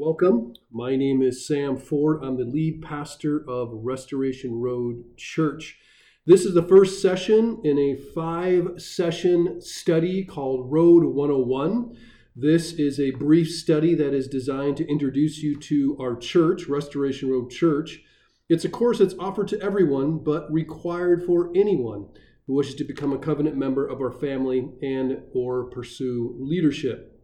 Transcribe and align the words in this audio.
Welcome. 0.00 0.54
My 0.70 0.94
name 0.94 1.22
is 1.22 1.44
Sam 1.44 1.76
Ford. 1.76 2.22
I'm 2.22 2.36
the 2.36 2.44
lead 2.44 2.82
pastor 2.82 3.44
of 3.50 3.70
Restoration 3.72 4.60
Road 4.60 5.02
Church. 5.16 5.76
This 6.24 6.44
is 6.44 6.54
the 6.54 6.62
first 6.62 7.02
session 7.02 7.60
in 7.64 7.80
a 7.80 7.96
five 8.14 8.80
session 8.80 9.60
study 9.60 10.24
called 10.24 10.70
Road 10.70 11.02
101. 11.02 11.96
This 12.36 12.74
is 12.74 13.00
a 13.00 13.10
brief 13.10 13.50
study 13.50 13.96
that 13.96 14.14
is 14.14 14.28
designed 14.28 14.76
to 14.76 14.88
introduce 14.88 15.38
you 15.38 15.58
to 15.62 15.96
our 16.00 16.14
church, 16.14 16.68
Restoration 16.68 17.28
Road 17.28 17.50
Church. 17.50 18.00
It's 18.48 18.64
a 18.64 18.70
course 18.70 19.00
that's 19.00 19.18
offered 19.18 19.48
to 19.48 19.60
everyone, 19.60 20.18
but 20.18 20.46
required 20.52 21.26
for 21.26 21.50
anyone 21.56 22.06
who 22.46 22.54
wishes 22.54 22.76
to 22.76 22.84
become 22.84 23.12
a 23.12 23.18
covenant 23.18 23.56
member 23.56 23.84
of 23.84 24.00
our 24.00 24.12
family 24.12 24.70
and 24.80 25.24
or 25.34 25.64
pursue 25.70 26.36
leadership. 26.38 27.17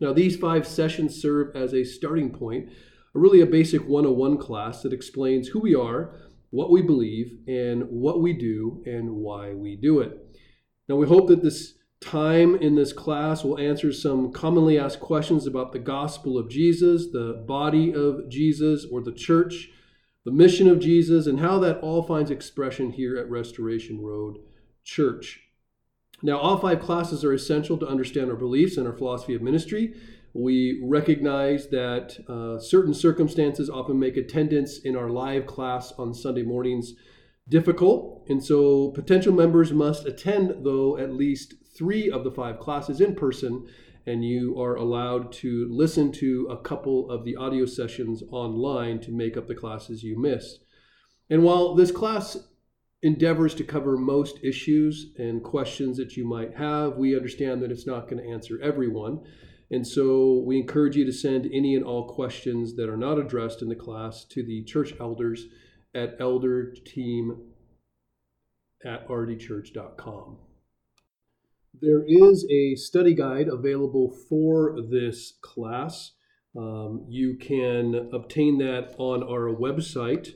Now, 0.00 0.12
these 0.12 0.36
five 0.36 0.66
sessions 0.66 1.20
serve 1.20 1.54
as 1.54 1.72
a 1.72 1.84
starting 1.84 2.30
point, 2.30 2.68
really 3.12 3.40
a 3.40 3.46
basic 3.46 3.86
101 3.86 4.38
class 4.38 4.82
that 4.82 4.92
explains 4.92 5.48
who 5.48 5.60
we 5.60 5.74
are, 5.74 6.20
what 6.50 6.70
we 6.70 6.82
believe, 6.82 7.38
and 7.46 7.84
what 7.88 8.20
we 8.20 8.32
do, 8.32 8.82
and 8.86 9.16
why 9.16 9.54
we 9.54 9.76
do 9.76 10.00
it. 10.00 10.18
Now, 10.88 10.96
we 10.96 11.06
hope 11.06 11.28
that 11.28 11.42
this 11.42 11.74
time 12.00 12.54
in 12.56 12.74
this 12.74 12.92
class 12.92 13.44
will 13.44 13.58
answer 13.58 13.92
some 13.92 14.30
commonly 14.30 14.78
asked 14.78 15.00
questions 15.00 15.46
about 15.46 15.72
the 15.72 15.78
gospel 15.78 16.36
of 16.36 16.50
Jesus, 16.50 17.10
the 17.12 17.44
body 17.46 17.94
of 17.94 18.28
Jesus, 18.28 18.84
or 18.90 19.00
the 19.00 19.12
church, 19.12 19.70
the 20.24 20.32
mission 20.32 20.68
of 20.68 20.80
Jesus, 20.80 21.26
and 21.26 21.40
how 21.40 21.58
that 21.60 21.78
all 21.78 22.02
finds 22.02 22.30
expression 22.30 22.92
here 22.92 23.16
at 23.16 23.30
Restoration 23.30 24.02
Road 24.02 24.36
Church. 24.84 25.43
Now, 26.24 26.38
all 26.38 26.56
five 26.56 26.80
classes 26.80 27.22
are 27.22 27.34
essential 27.34 27.76
to 27.76 27.86
understand 27.86 28.30
our 28.30 28.36
beliefs 28.36 28.78
and 28.78 28.86
our 28.86 28.96
philosophy 28.96 29.34
of 29.34 29.42
ministry. 29.42 29.92
We 30.32 30.80
recognize 30.82 31.68
that 31.68 32.18
uh, 32.26 32.58
certain 32.58 32.94
circumstances 32.94 33.68
often 33.68 33.98
make 33.98 34.16
attendance 34.16 34.78
in 34.78 34.96
our 34.96 35.10
live 35.10 35.44
class 35.44 35.92
on 35.98 36.14
Sunday 36.14 36.42
mornings 36.42 36.94
difficult. 37.50 38.24
And 38.30 38.42
so 38.42 38.88
potential 38.92 39.34
members 39.34 39.70
must 39.70 40.06
attend, 40.06 40.64
though, 40.64 40.96
at 40.96 41.12
least 41.12 41.56
three 41.76 42.10
of 42.10 42.24
the 42.24 42.32
five 42.32 42.58
classes 42.58 43.02
in 43.02 43.14
person, 43.14 43.66
and 44.06 44.24
you 44.24 44.58
are 44.58 44.76
allowed 44.76 45.30
to 45.32 45.68
listen 45.70 46.10
to 46.12 46.48
a 46.50 46.56
couple 46.56 47.10
of 47.10 47.26
the 47.26 47.36
audio 47.36 47.66
sessions 47.66 48.22
online 48.30 48.98
to 49.00 49.12
make 49.12 49.36
up 49.36 49.46
the 49.46 49.54
classes 49.54 50.02
you 50.02 50.18
missed. 50.18 50.60
And 51.28 51.44
while 51.44 51.74
this 51.74 51.92
class 51.92 52.38
endeavors 53.04 53.54
to 53.54 53.62
cover 53.62 53.98
most 53.98 54.38
issues 54.42 55.12
and 55.18 55.44
questions 55.44 55.98
that 55.98 56.16
you 56.16 56.26
might 56.26 56.56
have. 56.56 56.96
We 56.96 57.14
understand 57.14 57.62
that 57.62 57.70
it's 57.70 57.86
not 57.86 58.08
going 58.08 58.22
to 58.22 58.28
answer 58.28 58.58
everyone. 58.62 59.20
And 59.70 59.86
so 59.86 60.42
we 60.46 60.58
encourage 60.58 60.96
you 60.96 61.04
to 61.04 61.12
send 61.12 61.44
any 61.52 61.76
and 61.76 61.84
all 61.84 62.08
questions 62.08 62.76
that 62.76 62.88
are 62.88 62.96
not 62.96 63.18
addressed 63.18 63.60
in 63.60 63.68
the 63.68 63.74
class 63.74 64.24
to 64.30 64.42
the 64.42 64.64
church 64.64 64.94
elders 64.98 65.46
at 65.94 66.18
elderteam 66.18 67.40
at 68.84 69.06
rdchurch.com. 69.06 70.38
There 71.78 72.04
is 72.06 72.46
a 72.50 72.74
study 72.76 73.14
guide 73.14 73.48
available 73.48 74.16
for 74.28 74.76
this 74.80 75.34
class. 75.42 76.12
Um, 76.56 77.04
you 77.08 77.36
can 77.36 78.08
obtain 78.14 78.58
that 78.58 78.94
on 78.96 79.22
our 79.22 79.54
website 79.54 80.30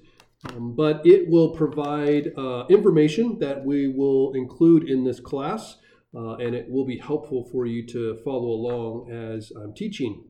um, 0.44 0.74
but 0.76 1.04
it 1.04 1.28
will 1.28 1.50
provide 1.50 2.32
uh, 2.36 2.64
information 2.68 3.38
that 3.40 3.64
we 3.64 3.88
will 3.88 4.32
include 4.34 4.88
in 4.88 5.04
this 5.04 5.20
class, 5.20 5.76
uh, 6.14 6.36
and 6.36 6.54
it 6.54 6.70
will 6.70 6.86
be 6.86 6.98
helpful 6.98 7.48
for 7.50 7.66
you 7.66 7.86
to 7.86 8.18
follow 8.24 8.48
along 8.48 9.10
as 9.10 9.50
I'm 9.56 9.74
teaching. 9.74 10.24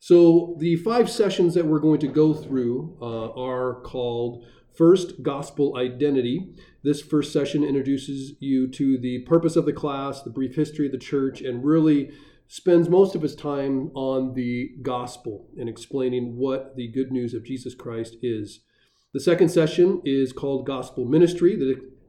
So, 0.00 0.56
the 0.58 0.76
five 0.76 1.08
sessions 1.08 1.54
that 1.54 1.66
we're 1.66 1.78
going 1.78 2.00
to 2.00 2.08
go 2.08 2.34
through 2.34 2.98
uh, 3.00 3.30
are 3.40 3.80
called 3.82 4.44
First 4.76 5.22
Gospel 5.22 5.76
Identity. 5.78 6.54
This 6.82 7.00
first 7.00 7.32
session 7.32 7.64
introduces 7.64 8.34
you 8.40 8.68
to 8.72 8.98
the 8.98 9.20
purpose 9.20 9.56
of 9.56 9.64
the 9.64 9.72
class, 9.72 10.22
the 10.22 10.30
brief 10.30 10.56
history 10.56 10.86
of 10.86 10.92
the 10.92 10.98
church, 10.98 11.40
and 11.40 11.64
really 11.64 12.10
spends 12.48 12.88
most 12.88 13.14
of 13.14 13.22
his 13.22 13.34
time 13.34 13.90
on 13.94 14.34
the 14.34 14.72
gospel 14.82 15.48
and 15.56 15.68
explaining 15.68 16.36
what 16.36 16.76
the 16.76 16.88
good 16.88 17.10
news 17.10 17.32
of 17.32 17.44
Jesus 17.44 17.74
Christ 17.74 18.16
is. 18.20 18.60
The 19.14 19.20
second 19.20 19.48
session 19.48 20.02
is 20.04 20.32
called 20.32 20.66
Gospel 20.66 21.04
Ministry. 21.04 21.56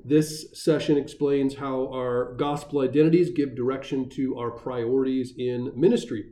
This 0.04 0.48
session 0.60 0.98
explains 0.98 1.54
how 1.54 1.88
our 1.94 2.34
gospel 2.34 2.82
identities 2.82 3.30
give 3.30 3.56
direction 3.56 4.10
to 4.16 4.40
our 4.40 4.50
priorities 4.50 5.32
in 5.38 5.72
ministry. 5.76 6.26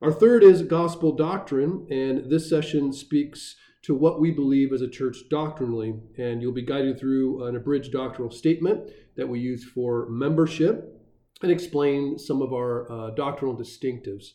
Our 0.00 0.10
third 0.10 0.42
is 0.42 0.62
Gospel 0.62 1.14
Doctrine, 1.14 1.86
and 1.90 2.30
this 2.30 2.48
session 2.48 2.94
speaks 2.94 3.56
to 3.82 3.94
what 3.94 4.22
we 4.22 4.30
believe 4.30 4.72
as 4.72 4.80
a 4.80 4.88
church 4.88 5.18
doctrinally. 5.28 6.00
And 6.16 6.40
you'll 6.40 6.52
be 6.52 6.64
guided 6.64 6.98
through 6.98 7.44
an 7.44 7.54
abridged 7.54 7.92
doctrinal 7.92 8.30
statement 8.30 8.88
that 9.18 9.28
we 9.28 9.38
use 9.38 9.64
for 9.64 10.08
membership 10.08 10.98
and 11.42 11.52
explain 11.52 12.18
some 12.18 12.40
of 12.40 12.54
our 12.54 12.90
uh, 12.90 13.10
doctrinal 13.10 13.54
distinctives. 13.54 14.28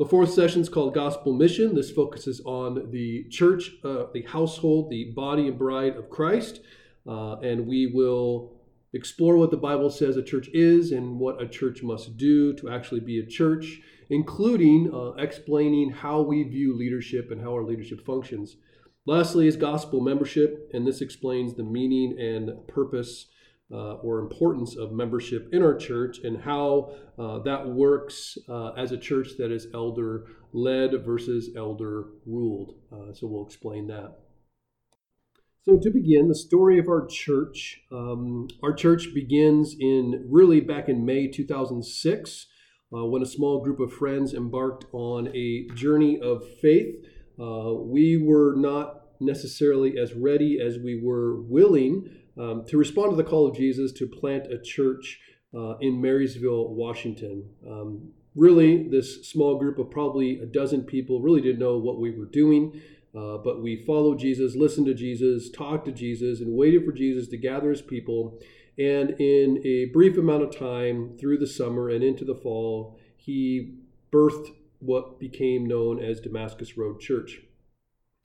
The 0.00 0.06
fourth 0.06 0.32
session 0.32 0.62
is 0.62 0.70
called 0.70 0.94
Gospel 0.94 1.34
Mission. 1.34 1.74
This 1.74 1.90
focuses 1.90 2.40
on 2.46 2.90
the 2.90 3.24
church, 3.24 3.72
uh, 3.84 4.06
the 4.14 4.22
household, 4.22 4.88
the 4.88 5.12
body 5.14 5.46
and 5.46 5.58
bride 5.58 5.94
of 5.96 6.08
Christ. 6.08 6.62
Uh, 7.06 7.34
and 7.40 7.66
we 7.66 7.86
will 7.86 8.56
explore 8.94 9.36
what 9.36 9.50
the 9.50 9.58
Bible 9.58 9.90
says 9.90 10.16
a 10.16 10.22
church 10.22 10.48
is 10.54 10.92
and 10.92 11.18
what 11.18 11.42
a 11.42 11.46
church 11.46 11.82
must 11.82 12.16
do 12.16 12.54
to 12.54 12.70
actually 12.70 13.00
be 13.00 13.18
a 13.18 13.26
church, 13.26 13.82
including 14.08 14.90
uh, 14.90 15.22
explaining 15.22 15.90
how 15.90 16.22
we 16.22 16.44
view 16.44 16.74
leadership 16.74 17.30
and 17.30 17.42
how 17.42 17.52
our 17.52 17.62
leadership 17.64 18.02
functions. 18.06 18.56
Lastly, 19.04 19.46
is 19.48 19.56
gospel 19.56 20.00
membership, 20.00 20.70
and 20.72 20.86
this 20.86 21.02
explains 21.02 21.52
the 21.52 21.62
meaning 21.62 22.18
and 22.18 22.66
purpose 22.68 23.26
uh, 23.72 23.94
or 23.94 24.18
importance 24.18 24.76
of 24.76 24.92
membership 24.92 25.48
in 25.52 25.62
our 25.62 25.76
church 25.76 26.18
and 26.24 26.42
how 26.42 26.92
uh, 27.18 27.38
that 27.40 27.68
works 27.68 28.36
uh, 28.48 28.70
as 28.72 28.92
a 28.92 28.98
church 28.98 29.28
that 29.38 29.52
is 29.52 29.68
elder 29.74 30.26
led 30.52 31.04
versus 31.04 31.50
elder 31.56 32.06
ruled. 32.26 32.74
Uh, 32.92 33.12
so 33.12 33.26
we'll 33.26 33.46
explain 33.46 33.86
that. 33.86 34.16
So, 35.62 35.78
to 35.78 35.90
begin, 35.90 36.28
the 36.28 36.34
story 36.34 36.78
of 36.78 36.88
our 36.88 37.06
church. 37.06 37.82
Um, 37.92 38.48
our 38.62 38.72
church 38.72 39.12
begins 39.14 39.76
in 39.78 40.26
really 40.28 40.60
back 40.60 40.88
in 40.88 41.04
May 41.04 41.28
2006 41.28 42.46
uh, 42.92 43.04
when 43.04 43.22
a 43.22 43.26
small 43.26 43.62
group 43.62 43.78
of 43.78 43.92
friends 43.92 44.32
embarked 44.32 44.86
on 44.92 45.28
a 45.36 45.68
journey 45.74 46.18
of 46.18 46.42
faith. 46.60 46.94
Uh, 47.38 47.74
we 47.74 48.16
were 48.16 48.54
not 48.56 49.02
necessarily 49.20 49.98
as 49.98 50.14
ready 50.14 50.58
as 50.60 50.78
we 50.78 50.98
were 51.02 51.42
willing 51.42 52.08
um, 52.40 52.64
to 52.66 52.78
respond 52.78 53.10
to 53.10 53.16
the 53.16 53.28
call 53.28 53.46
of 53.46 53.54
Jesus 53.54 53.92
to 53.92 54.06
plant 54.06 54.50
a 54.50 54.58
church 54.58 55.20
uh, 55.54 55.76
in 55.78 56.00
Marysville, 56.00 56.68
Washington. 56.68 57.50
Um, 57.68 58.12
really, 58.34 58.88
this 58.88 59.28
small 59.28 59.58
group 59.58 59.78
of 59.78 59.90
probably 59.90 60.38
a 60.38 60.46
dozen 60.46 60.84
people 60.84 61.20
really 61.20 61.42
didn't 61.42 61.58
know 61.58 61.76
what 61.76 62.00
we 62.00 62.10
were 62.10 62.26
doing, 62.26 62.80
uh, 63.14 63.38
but 63.38 63.60
we 63.62 63.76
followed 63.84 64.18
Jesus, 64.18 64.54
listened 64.54 64.86
to 64.86 64.94
Jesus, 64.94 65.50
talked 65.50 65.84
to 65.84 65.92
Jesus, 65.92 66.40
and 66.40 66.56
waited 66.56 66.84
for 66.84 66.92
Jesus 66.92 67.28
to 67.28 67.36
gather 67.36 67.70
his 67.70 67.82
people. 67.82 68.40
And 68.78 69.10
in 69.20 69.60
a 69.66 69.86
brief 69.86 70.16
amount 70.16 70.42
of 70.42 70.56
time 70.56 71.18
through 71.18 71.38
the 71.38 71.46
summer 71.46 71.90
and 71.90 72.02
into 72.02 72.24
the 72.24 72.34
fall, 72.34 72.98
he 73.16 73.74
birthed 74.10 74.54
what 74.78 75.18
became 75.18 75.66
known 75.66 76.02
as 76.02 76.20
Damascus 76.20 76.78
Road 76.78 77.00
Church. 77.00 77.40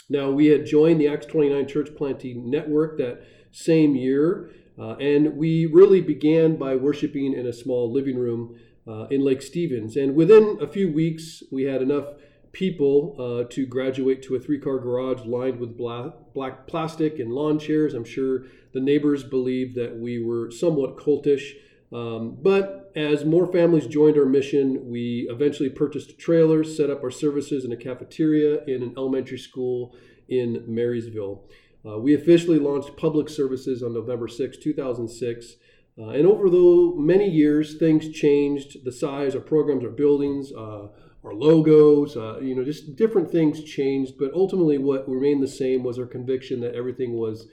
Now, 0.08 0.30
we 0.30 0.48
had 0.48 0.66
joined 0.66 1.02
the 1.02 1.08
Acts 1.08 1.26
29 1.26 1.68
church 1.68 1.90
planting 1.98 2.50
network 2.50 2.98
that 3.00 3.26
same 3.56 3.96
year. 3.96 4.52
Uh, 4.78 4.96
and 4.98 5.38
we 5.38 5.66
really 5.66 6.02
began 6.02 6.58
by 6.58 6.76
worshiping 6.76 7.34
in 7.34 7.48
a 7.48 7.54
small 7.54 7.92
living 7.92 8.18
room 8.18 8.60
uh, 8.86 9.06
in 9.06 9.24
Lake 9.24 9.42
Stevens. 9.42 9.96
And 9.96 10.14
within 10.14 10.58
a 10.62 10.68
few 10.68 10.92
weeks, 10.92 11.42
we 11.52 11.64
had 11.64 11.82
enough 11.82 12.06
people 12.52 13.16
uh, 13.18 13.54
to 13.54 13.66
graduate 13.66 14.22
to 14.24 14.36
a 14.36 14.40
three 14.40 14.60
car 14.60 14.78
garage 14.80 15.26
lined 15.26 15.60
with 15.60 15.78
black, 15.78 16.12
black 16.34 16.68
plastic 16.68 17.20
and 17.20 17.32
lawn 17.32 17.58
chairs. 17.58 17.94
I'm 17.94 18.04
sure 18.04 18.44
the 18.74 18.82
neighbors 18.82 19.24
believed 19.24 19.76
that 19.76 19.98
we 19.98 20.22
were 20.22 20.52
somewhat 20.52 20.98
cultish. 20.98 21.54
Um, 21.94 22.38
but 22.42 22.92
as 22.96 23.24
more 23.24 23.48
families 23.48 23.88
joined 23.88 24.18
our 24.18 24.26
mission, 24.26 24.90
we 24.90 25.28
eventually 25.30 25.70
purchased 25.70 26.10
a 26.10 26.16
trailer, 26.16 26.64
set 26.64 26.90
up 26.90 27.04
our 27.04 27.12
services 27.12 27.64
in 27.64 27.72
a 27.72 27.78
cafeteria 27.78 28.66
in 28.66 28.84
an 28.84 28.94
elementary 28.98 29.38
school 29.38 29.96
in 30.28 30.64
Marysville. 30.68 31.44
Uh, 31.86 32.00
we 32.00 32.14
officially 32.14 32.58
launched 32.60 32.98
public 32.98 33.30
services 33.30 33.84
on 33.84 33.94
November 33.94 34.28
6, 34.28 34.58
2006. 34.58 35.54
Uh, 35.98 36.10
and 36.10 36.26
over 36.26 36.50
the 36.50 36.94
many 36.98 37.30
years, 37.30 37.76
things 37.78 38.12
changed. 38.12 38.84
The 38.84 38.92
size, 38.92 39.36
our 39.36 39.42
programs, 39.42 39.84
our 39.84 39.92
buildings, 39.92 40.52
uh, 40.52 40.88
our 41.24 41.34
logos, 41.34 42.18
uh, 42.18 42.40
you 42.40 42.56
know, 42.56 42.64
just 42.64 42.96
different 42.96 43.32
things 43.32 43.64
changed. 43.64 44.16
But 44.18 44.34
ultimately, 44.34 44.78
what 44.78 45.08
remained 45.08 45.42
the 45.42 45.48
same 45.48 45.84
was 45.84 45.98
our 45.98 46.06
conviction 46.06 46.60
that 46.62 46.76
everything 46.76 47.14
was 47.14 47.48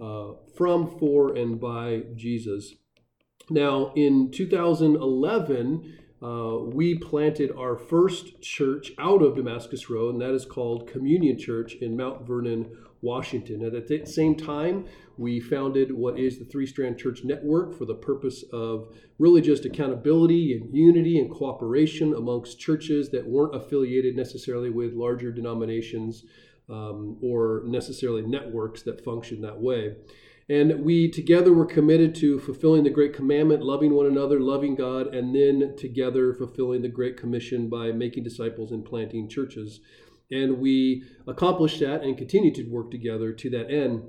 uh, 0.00 0.32
from, 0.56 0.98
for, 0.98 1.34
and 1.34 1.60
by 1.60 2.02
Jesus. 2.14 2.74
Now, 3.48 3.92
in 3.94 4.30
2011, 4.30 5.98
uh, 6.22 6.58
we 6.72 6.98
planted 6.98 7.52
our 7.56 7.76
first 7.76 8.42
church 8.42 8.92
out 8.98 9.22
of 9.22 9.36
Damascus 9.36 9.88
Road, 9.88 10.14
and 10.14 10.22
that 10.22 10.34
is 10.34 10.44
called 10.44 10.90
Communion 10.90 11.38
Church 11.38 11.74
in 11.74 11.96
Mount 11.96 12.26
Vernon, 12.26 12.76
Washington. 13.02 13.64
And 13.64 13.74
at 13.74 13.88
the 13.88 14.06
same 14.06 14.36
time, 14.36 14.86
we 15.18 15.40
founded 15.40 15.92
what 15.92 16.18
is 16.18 16.38
the 16.38 16.44
Three 16.44 16.66
Strand 16.66 16.98
Church 16.98 17.24
Network 17.24 17.76
for 17.76 17.84
the 17.84 17.94
purpose 17.94 18.44
of 18.52 18.94
really 19.18 19.40
just 19.40 19.64
accountability 19.64 20.54
and 20.54 20.74
unity 20.76 21.18
and 21.18 21.30
cooperation 21.30 22.14
amongst 22.14 22.58
churches 22.58 23.10
that 23.10 23.26
weren't 23.26 23.54
affiliated 23.54 24.16
necessarily 24.16 24.70
with 24.70 24.92
larger 24.92 25.32
denominations 25.32 26.24
um, 26.68 27.16
or 27.22 27.62
necessarily 27.66 28.22
networks 28.22 28.82
that 28.82 29.04
function 29.04 29.40
that 29.40 29.60
way. 29.60 29.96
And 30.48 30.84
we 30.84 31.10
together 31.10 31.52
were 31.52 31.66
committed 31.66 32.14
to 32.16 32.38
fulfilling 32.38 32.84
the 32.84 32.90
Great 32.90 33.12
Commandment, 33.12 33.64
loving 33.64 33.94
one 33.94 34.06
another, 34.06 34.38
loving 34.38 34.76
God, 34.76 35.12
and 35.12 35.34
then 35.34 35.74
together 35.76 36.32
fulfilling 36.32 36.82
the 36.82 36.88
Great 36.88 37.16
Commission 37.16 37.68
by 37.68 37.90
making 37.90 38.22
disciples 38.22 38.70
and 38.70 38.84
planting 38.84 39.28
churches. 39.28 39.80
And 40.30 40.58
we 40.58 41.04
accomplished 41.26 41.80
that 41.80 42.02
and 42.02 42.18
continue 42.18 42.52
to 42.54 42.64
work 42.64 42.90
together 42.90 43.32
to 43.32 43.50
that 43.50 43.70
end. 43.70 44.02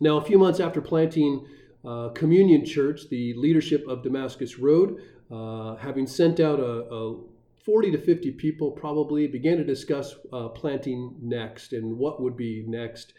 Now, 0.00 0.18
a 0.18 0.24
few 0.24 0.38
months 0.38 0.60
after 0.60 0.80
planting 0.80 1.46
uh, 1.86 2.08
Communion 2.10 2.64
Church, 2.64 3.08
the 3.10 3.34
leadership 3.36 3.86
of 3.88 4.02
Damascus 4.02 4.58
Road, 4.58 5.00
uh, 5.30 5.76
having 5.76 6.06
sent 6.06 6.40
out 6.40 6.60
a, 6.60 6.84
a 6.92 7.20
40 7.64 7.90
to 7.92 7.98
50 7.98 8.32
people 8.32 8.70
probably 8.70 9.26
began 9.26 9.56
to 9.56 9.64
discuss 9.64 10.14
uh, 10.32 10.48
planting 10.48 11.16
next 11.20 11.72
and 11.72 11.98
what 11.98 12.22
would 12.22 12.36
be 12.36 12.64
next. 12.66 13.12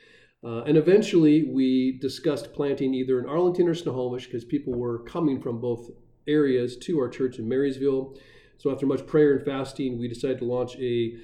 Uh, 0.44 0.64
and 0.64 0.78
eventually 0.78 1.44
we 1.52 1.98
discussed 2.00 2.54
planting 2.54 2.94
either 2.94 3.20
in 3.20 3.26
Arlington 3.28 3.68
or 3.68 3.76
Snohomish 3.76 4.26
because 4.26 4.46
people 4.46 4.74
were 4.74 5.04
coming 5.04 5.42
from 5.42 5.60
both 5.60 5.90
areas 6.28 6.78
to 6.78 7.00
our 7.00 7.10
church 7.10 7.40
in 7.40 7.50
Marysville. 7.50 8.16
So 8.58 8.72
after 8.72 8.86
much 8.86 9.06
prayer 9.06 9.36
and 9.36 9.46
fasting, 9.46 10.00
we 10.00 10.08
decided 10.08 10.40
to 10.40 10.46
launch 10.46 10.78
a 10.78 11.18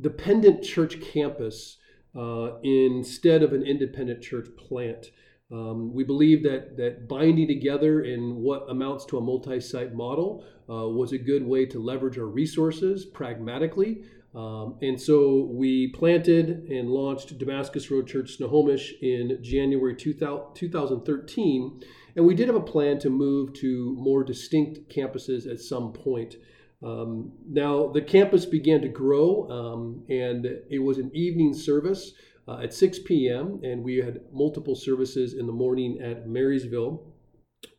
dependent 0.00 0.62
church 0.62 1.00
campus 1.00 1.78
uh, 2.16 2.58
instead 2.62 3.42
of 3.42 3.52
an 3.52 3.62
independent 3.62 4.22
church 4.22 4.48
plant. 4.56 5.10
Um, 5.52 5.94
we 5.94 6.02
believe 6.02 6.42
that 6.42 6.76
that 6.76 7.08
binding 7.08 7.46
together 7.46 8.02
in 8.02 8.36
what 8.36 8.66
amounts 8.68 9.04
to 9.06 9.18
a 9.18 9.20
multi-site 9.20 9.94
model 9.94 10.44
uh, 10.68 10.88
was 10.88 11.12
a 11.12 11.18
good 11.18 11.46
way 11.46 11.66
to 11.66 11.78
leverage 11.78 12.18
our 12.18 12.26
resources 12.26 13.04
pragmatically. 13.04 14.02
Um, 14.34 14.76
and 14.82 15.00
so 15.00 15.48
we 15.50 15.88
planted 15.88 16.68
and 16.68 16.90
launched 16.90 17.38
Damascus 17.38 17.90
Road 17.90 18.06
Church 18.06 18.36
Snohomish 18.36 18.92
in 19.00 19.38
January 19.40 19.94
2000, 19.94 20.54
2013. 20.54 21.80
And 22.16 22.26
we 22.26 22.34
did 22.34 22.48
have 22.48 22.56
a 22.56 22.60
plan 22.60 22.98
to 23.00 23.10
move 23.10 23.54
to 23.54 23.94
more 23.98 24.24
distinct 24.24 24.94
campuses 24.94 25.50
at 25.50 25.60
some 25.60 25.92
point. 25.92 26.36
Um, 26.82 27.32
now, 27.48 27.88
the 27.88 28.02
campus 28.02 28.44
began 28.44 28.82
to 28.82 28.88
grow, 28.88 29.48
um, 29.50 30.04
and 30.08 30.46
it 30.70 30.78
was 30.78 30.98
an 30.98 31.10
evening 31.14 31.54
service 31.54 32.12
uh, 32.48 32.60
at 32.62 32.74
6 32.74 33.00
p.m., 33.00 33.60
and 33.62 33.82
we 33.82 33.96
had 33.96 34.20
multiple 34.32 34.74
services 34.74 35.34
in 35.34 35.46
the 35.46 35.52
morning 35.52 35.98
at 36.00 36.28
Marysville. 36.28 37.02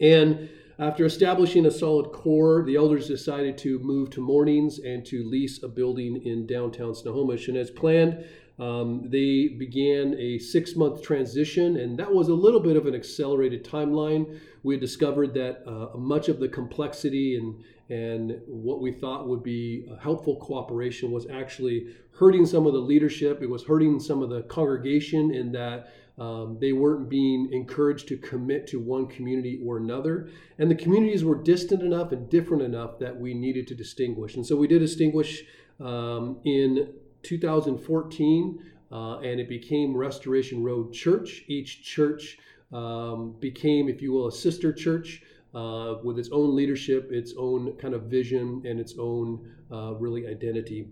And 0.01 0.49
after 0.79 1.05
establishing 1.05 1.65
a 1.65 1.71
solid 1.71 2.11
core, 2.11 2.63
the 2.63 2.75
elders 2.75 3.07
decided 3.07 3.57
to 3.59 3.79
move 3.79 4.09
to 4.11 4.21
mornings 4.21 4.79
and 4.79 5.05
to 5.07 5.27
lease 5.27 5.63
a 5.63 5.67
building 5.67 6.21
in 6.23 6.45
downtown 6.45 6.93
Snohomish. 6.93 7.47
And 7.47 7.57
as 7.57 7.71
planned, 7.71 8.25
um, 8.59 9.07
they 9.09 9.49
began 9.49 10.15
a 10.19 10.39
six 10.39 10.75
month 10.75 11.01
transition, 11.01 11.77
and 11.77 11.97
that 11.97 12.11
was 12.11 12.27
a 12.27 12.33
little 12.33 12.59
bit 12.59 12.75
of 12.75 12.87
an 12.87 12.95
accelerated 12.95 13.63
timeline. 13.63 14.39
We 14.67 14.77
discovered 14.77 15.33
that 15.35 15.63
uh, 15.65 15.97
much 15.97 16.27
of 16.27 16.41
the 16.41 16.49
complexity 16.49 17.37
and 17.37 17.63
and 17.89 18.41
what 18.47 18.81
we 18.81 18.91
thought 18.91 19.25
would 19.25 19.41
be 19.41 19.87
helpful 20.01 20.35
cooperation 20.35 21.09
was 21.09 21.25
actually 21.29 21.87
hurting 22.11 22.45
some 22.45 22.67
of 22.67 22.73
the 22.73 22.79
leadership. 22.79 23.41
It 23.41 23.49
was 23.49 23.63
hurting 23.63 24.01
some 24.01 24.21
of 24.21 24.29
the 24.29 24.41
congregation 24.41 25.33
in 25.33 25.53
that 25.53 25.93
um, 26.17 26.57
they 26.59 26.73
weren't 26.73 27.07
being 27.07 27.47
encouraged 27.53 28.09
to 28.09 28.17
commit 28.17 28.67
to 28.67 28.79
one 28.81 29.07
community 29.07 29.61
or 29.65 29.77
another. 29.77 30.27
And 30.59 30.69
the 30.69 30.75
communities 30.75 31.23
were 31.23 31.41
distant 31.41 31.81
enough 31.81 32.11
and 32.11 32.29
different 32.29 32.63
enough 32.63 32.99
that 32.99 33.17
we 33.17 33.33
needed 33.33 33.67
to 33.67 33.75
distinguish. 33.75 34.35
And 34.35 34.45
so 34.45 34.57
we 34.57 34.67
did 34.67 34.79
distinguish 34.79 35.45
um, 35.79 36.39
in 36.43 36.89
2014, 37.23 38.59
uh, 38.91 39.19
and 39.19 39.39
it 39.39 39.47
became 39.47 39.95
Restoration 39.95 40.61
Road 40.61 40.91
Church. 40.91 41.45
Each 41.47 41.81
church 41.81 42.37
um, 42.71 43.35
became, 43.39 43.89
if 43.89 44.01
you 44.01 44.11
will, 44.11 44.27
a 44.27 44.31
sister 44.31 44.73
church 44.73 45.21
uh, 45.53 45.95
with 46.03 46.19
its 46.19 46.29
own 46.31 46.55
leadership, 46.55 47.11
its 47.11 47.33
own 47.37 47.73
kind 47.73 47.93
of 47.93 48.03
vision, 48.03 48.61
and 48.65 48.79
its 48.79 48.95
own 48.99 49.49
uh, 49.71 49.93
really 49.95 50.27
identity. 50.27 50.87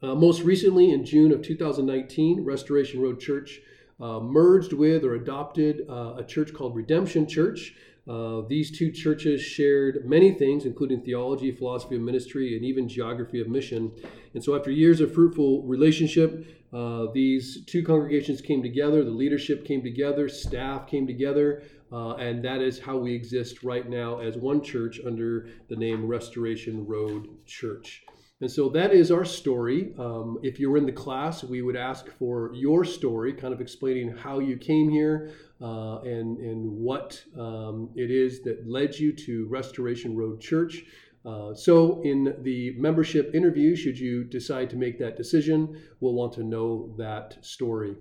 Uh, 0.00 0.14
most 0.14 0.42
recently, 0.42 0.92
in 0.92 1.04
June 1.04 1.32
of 1.32 1.42
2019, 1.42 2.44
Restoration 2.44 3.00
Road 3.00 3.20
Church 3.20 3.60
uh, 4.00 4.20
merged 4.20 4.72
with 4.72 5.04
or 5.04 5.14
adopted 5.16 5.84
uh, 5.88 6.14
a 6.18 6.24
church 6.24 6.54
called 6.54 6.76
Redemption 6.76 7.26
Church. 7.26 7.74
Uh, 8.08 8.42
these 8.48 8.70
two 8.70 8.90
churches 8.90 9.42
shared 9.42 10.08
many 10.08 10.32
things, 10.32 10.64
including 10.64 11.02
theology, 11.02 11.50
philosophy 11.50 11.96
of 11.96 12.00
ministry, 12.00 12.56
and 12.56 12.64
even 12.64 12.88
geography 12.88 13.40
of 13.40 13.48
mission. 13.48 13.92
And 14.34 14.42
so, 14.42 14.56
after 14.56 14.70
years 14.70 15.00
of 15.00 15.12
fruitful 15.12 15.64
relationship, 15.64 16.57
uh, 16.72 17.06
these 17.12 17.64
two 17.64 17.82
congregations 17.82 18.40
came 18.40 18.62
together, 18.62 19.04
the 19.04 19.10
leadership 19.10 19.64
came 19.64 19.82
together, 19.82 20.28
staff 20.28 20.86
came 20.86 21.06
together, 21.06 21.62
uh, 21.90 22.14
and 22.14 22.44
that 22.44 22.60
is 22.60 22.78
how 22.78 22.96
we 22.98 23.14
exist 23.14 23.62
right 23.62 23.88
now 23.88 24.18
as 24.18 24.36
one 24.36 24.62
church 24.62 25.00
under 25.06 25.48
the 25.68 25.76
name 25.76 26.06
Restoration 26.06 26.86
Road 26.86 27.28
Church. 27.46 28.04
And 28.40 28.50
so 28.50 28.68
that 28.68 28.92
is 28.92 29.10
our 29.10 29.24
story. 29.24 29.94
Um, 29.98 30.38
if 30.44 30.60
you 30.60 30.70
were 30.70 30.76
in 30.76 30.86
the 30.86 30.92
class, 30.92 31.42
we 31.42 31.60
would 31.60 31.74
ask 31.74 32.06
for 32.18 32.52
your 32.54 32.84
story, 32.84 33.32
kind 33.32 33.52
of 33.52 33.60
explaining 33.60 34.16
how 34.16 34.38
you 34.38 34.56
came 34.56 34.88
here 34.88 35.32
uh, 35.60 36.00
and, 36.02 36.38
and 36.38 36.70
what 36.70 37.20
um, 37.36 37.90
it 37.96 38.12
is 38.12 38.42
that 38.42 38.68
led 38.68 38.94
you 38.94 39.12
to 39.12 39.48
Restoration 39.48 40.16
Road 40.16 40.40
Church. 40.40 40.84
Uh, 41.28 41.54
so, 41.54 42.00
in 42.04 42.34
the 42.42 42.74
membership 42.78 43.34
interview, 43.34 43.76
should 43.76 43.98
you 43.98 44.24
decide 44.24 44.70
to 44.70 44.76
make 44.76 44.98
that 44.98 45.16
decision, 45.16 45.78
we'll 46.00 46.14
want 46.14 46.32
to 46.32 46.42
know 46.42 46.94
that 46.96 47.36
story. 47.44 47.94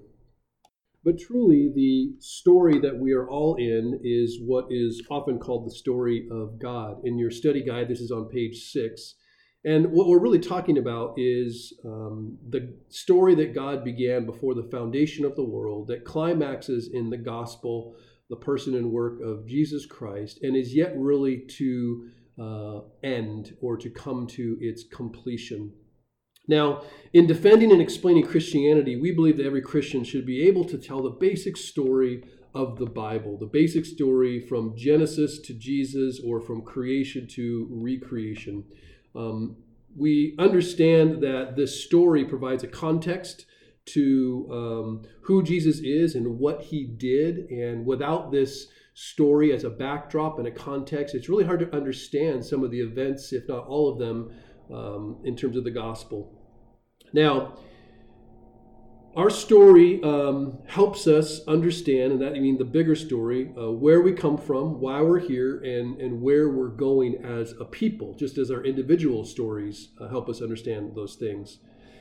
But 1.04 1.20
truly, 1.20 1.70
the 1.76 2.14
story 2.20 2.80
that 2.80 2.98
we 2.98 3.12
are 3.12 3.30
all 3.30 3.56
in 3.56 4.00
is 4.02 4.40
what 4.46 4.68
is 4.70 5.04
often 5.10 5.40
called 5.40 5.66
the 5.66 5.76
story 5.76 6.30
of 6.32 6.58
God. 6.58 7.02
In 7.04 7.18
your 7.18 7.32
study 7.32 7.62
guide, 7.62 7.90
this 7.90 8.00
is 8.00 8.12
on 8.12 8.30
page 8.30 8.72
six. 8.72 9.16
And 9.66 9.92
what 9.92 10.08
we're 10.08 10.22
really 10.22 10.40
talking 10.40 10.78
about 10.78 11.16
is 11.18 11.74
um, 11.84 12.38
the 12.50 12.74
story 12.88 13.36
that 13.36 13.54
God 13.54 13.84
began 13.84 14.26
before 14.26 14.54
the 14.54 14.70
foundation 14.72 15.26
of 15.26 15.36
the 15.36 15.44
world, 15.44 15.90
that 15.90 16.06
climaxes 16.06 16.92
in 16.94 17.10
the 17.10 17.18
gospel, 17.18 17.96
the 18.30 18.38
person 18.38 18.76
and 18.76 18.92
work 18.92 19.20
of 19.22 19.46
Jesus 19.48 19.86
Christ, 19.86 20.40
and 20.44 20.56
is 20.56 20.74
yet 20.74 20.94
really 20.96 21.40
to 21.58 22.10
uh, 22.40 22.82
end 23.04 23.56
or 23.62 23.78
to 23.78 23.90
come 23.90 24.28
to 24.28 24.58
its 24.60 24.84
completion. 24.84 25.74
Now, 26.48 26.84
in 27.14 27.28
defending 27.28 27.72
and 27.72 27.82
explaining 27.82 28.26
Christianity, 28.26 28.96
we 28.96 29.12
believe 29.12 29.38
that 29.38 29.46
every 29.46 29.62
Christian 29.62 30.04
should 30.04 30.26
be 30.26 30.48
able 30.48 30.64
to 30.66 30.78
tell 30.78 31.02
the 31.02 31.10
basic 31.10 31.58
story 31.58 32.24
of 32.56 32.78
the 32.78 32.86
Bible, 32.86 33.38
the 33.38 33.46
basic 33.46 33.86
story 33.86 34.40
from 34.40 34.76
Genesis 34.78 35.40
to 35.40 35.54
Jesus 35.54 36.22
or 36.26 36.40
from 36.40 36.62
creation 36.62 37.28
to 37.32 37.68
recreation. 37.70 38.64
Um, 39.16 39.58
we 39.96 40.36
understand 40.40 41.22
that 41.22 41.56
this 41.56 41.84
story 41.84 42.24
provides 42.24 42.64
a 42.64 42.68
context 42.68 43.46
to 43.88 44.48
um, 44.52 45.02
who 45.22 45.44
Jesus 45.44 45.80
is 45.80 46.16
and 46.16 46.40
what 46.40 46.62
he 46.62 46.86
did. 46.86 47.50
And 47.50 47.86
without 47.86 48.32
this 48.32 48.68
story 48.94 49.54
as 49.54 49.64
a 49.64 49.70
backdrop 49.70 50.40
and 50.40 50.48
a 50.48 50.52
context, 50.52 51.16
it's 51.16 51.30
really 51.30 51.46
hard 51.46 51.60
to 51.60 51.76
understand 51.76 52.46
some 52.46 52.64
of 52.64 52.72
the 52.72 52.80
events, 52.80 53.34
if 53.34 53.48
not 53.48 53.68
all 53.68 53.92
of 53.92 54.00
them, 54.00 54.32
um, 54.74 55.18
in 55.24 55.36
terms 55.36 55.56
of 55.58 55.64
the 55.64 55.72
gospel. 55.72 56.34
Now, 57.14 57.58
our 59.16 59.32
story 59.32 60.00
um, 60.04 60.60
helps 60.68 61.08
us 61.08 61.42
understand, 61.48 62.12
and 62.12 62.22
that 62.22 62.34
I 62.34 62.40
mean 62.40 62.60
the 62.60 62.66
bigger 62.66 62.96
story, 62.96 63.52
uh, 63.58 63.72
where 63.72 64.02
we 64.02 64.12
come 64.12 64.38
from, 64.38 64.80
why 64.80 65.02
we're 65.02 65.20
here, 65.20 65.60
and, 65.62 66.00
and 66.00 66.22
where 66.22 66.50
we're 66.50 66.68
going 66.68 67.16
as 67.26 67.54
a 67.60 67.66
people, 67.66 68.14
just 68.14 68.38
as 68.38 68.52
our 68.52 68.64
individual 68.64 69.26
stories 69.26 69.90
uh, 70.00 70.08
help 70.08 70.30
us 70.30 70.42
understand 70.42 70.92
those 70.96 71.16
things. 71.16 71.58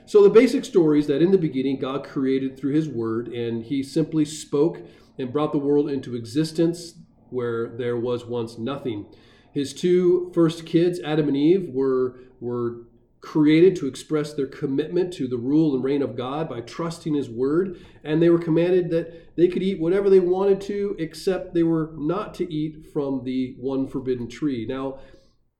So, 0.06 0.22
the 0.22 0.30
basic 0.30 0.64
story 0.64 1.00
is 1.00 1.08
that 1.08 1.20
in 1.20 1.32
the 1.32 1.38
beginning, 1.38 1.80
God 1.80 2.04
created 2.04 2.56
through 2.56 2.74
His 2.74 2.88
Word, 2.88 3.26
and 3.26 3.64
He 3.64 3.82
simply 3.82 4.24
spoke 4.24 4.78
and 5.18 5.32
brought 5.32 5.50
the 5.50 5.58
world 5.58 5.90
into 5.90 6.14
existence 6.14 6.94
where 7.30 7.76
there 7.76 7.96
was 7.96 8.24
once 8.24 8.56
nothing. 8.56 9.06
His 9.52 9.74
two 9.74 10.30
first 10.32 10.64
kids, 10.64 11.00
Adam 11.00 11.26
and 11.26 11.36
Eve, 11.36 11.70
were, 11.72 12.20
were 12.40 12.86
created 13.20 13.74
to 13.74 13.88
express 13.88 14.32
their 14.32 14.46
commitment 14.46 15.12
to 15.14 15.26
the 15.26 15.38
rule 15.38 15.74
and 15.74 15.82
reign 15.82 16.02
of 16.02 16.16
God 16.16 16.48
by 16.48 16.60
trusting 16.60 17.14
His 17.14 17.28
word, 17.28 17.80
and 18.04 18.22
they 18.22 18.30
were 18.30 18.38
commanded 18.38 18.90
that 18.90 19.34
they 19.36 19.48
could 19.48 19.62
eat 19.64 19.80
whatever 19.80 20.08
they 20.08 20.20
wanted 20.20 20.60
to, 20.62 20.94
except 21.00 21.52
they 21.52 21.64
were 21.64 21.90
not 21.96 22.32
to 22.34 22.52
eat 22.52 22.86
from 22.92 23.24
the 23.24 23.56
one 23.58 23.88
forbidden 23.88 24.28
tree. 24.28 24.66
Now, 24.68 25.00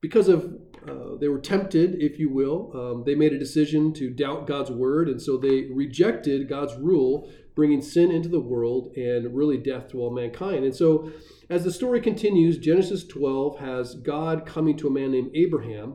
because 0.00 0.29
of 0.29 0.57
uh, 0.88 1.16
they 1.21 1.28
were 1.28 1.38
tempted, 1.38 2.02
if 2.02 2.19
you 2.19 2.28
will. 2.28 2.71
Um, 2.75 3.05
they 3.05 3.14
made 3.14 3.33
a 3.33 3.38
decision 3.38 3.93
to 3.95 4.11
doubt 4.11 4.47
God's 4.47 4.71
word, 4.71 5.09
and 5.09 5.21
so 5.21 5.37
they 5.37 5.69
rejected 5.73 6.49
God's 6.49 6.75
rule, 6.76 7.31
bringing 7.55 7.83
sin 7.83 8.11
into 8.11 8.28
the 8.28 8.40
world 8.40 8.93
and 8.97 9.35
really 9.35 9.57
death 9.57 9.88
to 9.88 10.00
all 10.00 10.11
mankind. 10.11 10.64
And 10.64 10.75
so, 10.75 11.11
as 11.49 11.64
the 11.64 11.73
story 11.73 12.00
continues, 12.00 12.59
Genesis 12.59 13.05
12 13.07 13.59
has 13.59 13.95
God 13.95 14.47
coming 14.47 14.76
to 14.78 14.88
a 14.88 14.90
man 14.90 15.12
named 15.12 15.31
Abraham. 15.35 15.95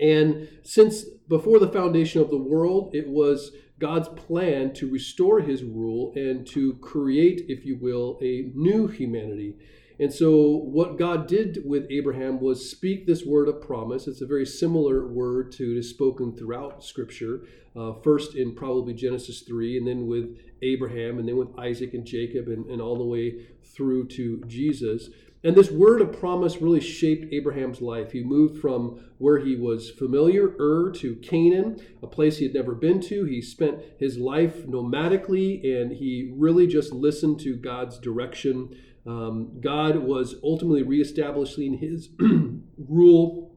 And 0.00 0.48
since 0.62 1.04
before 1.28 1.58
the 1.58 1.68
foundation 1.68 2.20
of 2.20 2.30
the 2.30 2.38
world, 2.38 2.94
it 2.94 3.08
was 3.08 3.52
God's 3.78 4.08
plan 4.08 4.72
to 4.74 4.90
restore 4.90 5.40
his 5.40 5.62
rule 5.62 6.12
and 6.14 6.46
to 6.48 6.74
create, 6.74 7.42
if 7.48 7.64
you 7.64 7.76
will, 7.80 8.18
a 8.22 8.50
new 8.54 8.86
humanity. 8.86 9.56
And 10.00 10.12
so, 10.12 10.46
what 10.46 10.96
God 10.96 11.26
did 11.26 11.62
with 11.64 11.86
Abraham 11.90 12.40
was 12.40 12.70
speak 12.70 13.06
this 13.06 13.24
word 13.26 13.48
of 13.48 13.60
promise. 13.60 14.06
It's 14.06 14.20
a 14.20 14.26
very 14.26 14.46
similar 14.46 15.08
word 15.08 15.50
to 15.52 15.72
it 15.72 15.78
is 15.78 15.90
spoken 15.90 16.36
throughout 16.36 16.84
Scripture, 16.84 17.42
uh, 17.74 17.94
first 17.94 18.36
in 18.36 18.54
probably 18.54 18.94
Genesis 18.94 19.40
3, 19.40 19.76
and 19.76 19.88
then 19.88 20.06
with 20.06 20.38
Abraham, 20.62 21.18
and 21.18 21.28
then 21.28 21.36
with 21.36 21.58
Isaac 21.58 21.94
and 21.94 22.04
Jacob, 22.04 22.46
and, 22.46 22.66
and 22.66 22.80
all 22.80 22.96
the 22.96 23.04
way 23.04 23.46
through 23.64 24.06
to 24.08 24.42
Jesus. 24.46 25.10
And 25.44 25.54
this 25.54 25.70
word 25.70 26.00
of 26.00 26.18
promise 26.18 26.60
really 26.60 26.80
shaped 26.80 27.32
Abraham's 27.32 27.80
life. 27.80 28.10
He 28.12 28.24
moved 28.24 28.60
from 28.60 29.00
where 29.18 29.38
he 29.38 29.54
was 29.54 29.90
familiar, 29.90 30.56
Ur, 30.58 30.90
to 30.96 31.14
Canaan, 31.16 31.80
a 32.02 32.06
place 32.08 32.38
he 32.38 32.44
had 32.44 32.54
never 32.54 32.74
been 32.74 33.00
to. 33.02 33.24
He 33.24 33.40
spent 33.40 33.80
his 33.98 34.18
life 34.18 34.66
nomadically, 34.66 35.64
and 35.64 35.92
he 35.92 36.32
really 36.34 36.66
just 36.66 36.92
listened 36.92 37.38
to 37.40 37.56
God's 37.56 37.98
direction 37.98 38.74
um, 39.08 39.58
God 39.60 39.96
was 39.96 40.34
ultimately 40.44 40.82
reestablishing 40.82 41.78
his 41.78 42.10
rule 42.78 43.54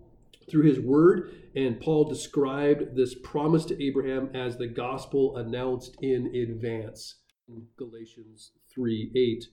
through 0.49 0.63
his 0.63 0.79
word, 0.79 1.33
and 1.55 1.79
Paul 1.81 2.05
described 2.05 2.95
this 2.95 3.15
promise 3.15 3.65
to 3.65 3.83
Abraham 3.83 4.29
as 4.33 4.57
the 4.57 4.67
gospel 4.67 5.35
announced 5.35 5.97
in 6.01 6.33
advance 6.33 7.15
Galatians 7.77 8.51
3 8.73 9.11
8. 9.13 9.45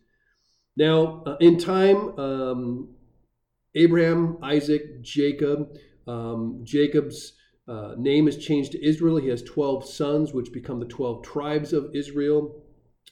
Now, 0.78 1.25
uh, 1.26 1.37
in 1.40 1.58
time, 1.58 2.16
um, 2.20 2.88
Abraham, 3.75 4.38
Isaac, 4.44 5.02
Jacob, 5.02 5.76
um, 6.06 6.61
Jacob's 6.62 7.32
uh, 7.66 7.97
name 7.99 8.28
is 8.28 8.37
changed 8.37 8.73
to 8.73 8.87
Israel. 8.87 9.16
He 9.16 9.26
has 9.26 9.42
12 9.42 9.85
sons, 9.85 10.32
which 10.32 10.52
become 10.52 10.78
the 10.78 10.87
12 10.87 11.25
tribes 11.25 11.73
of 11.73 11.90
Israel. 11.97 12.62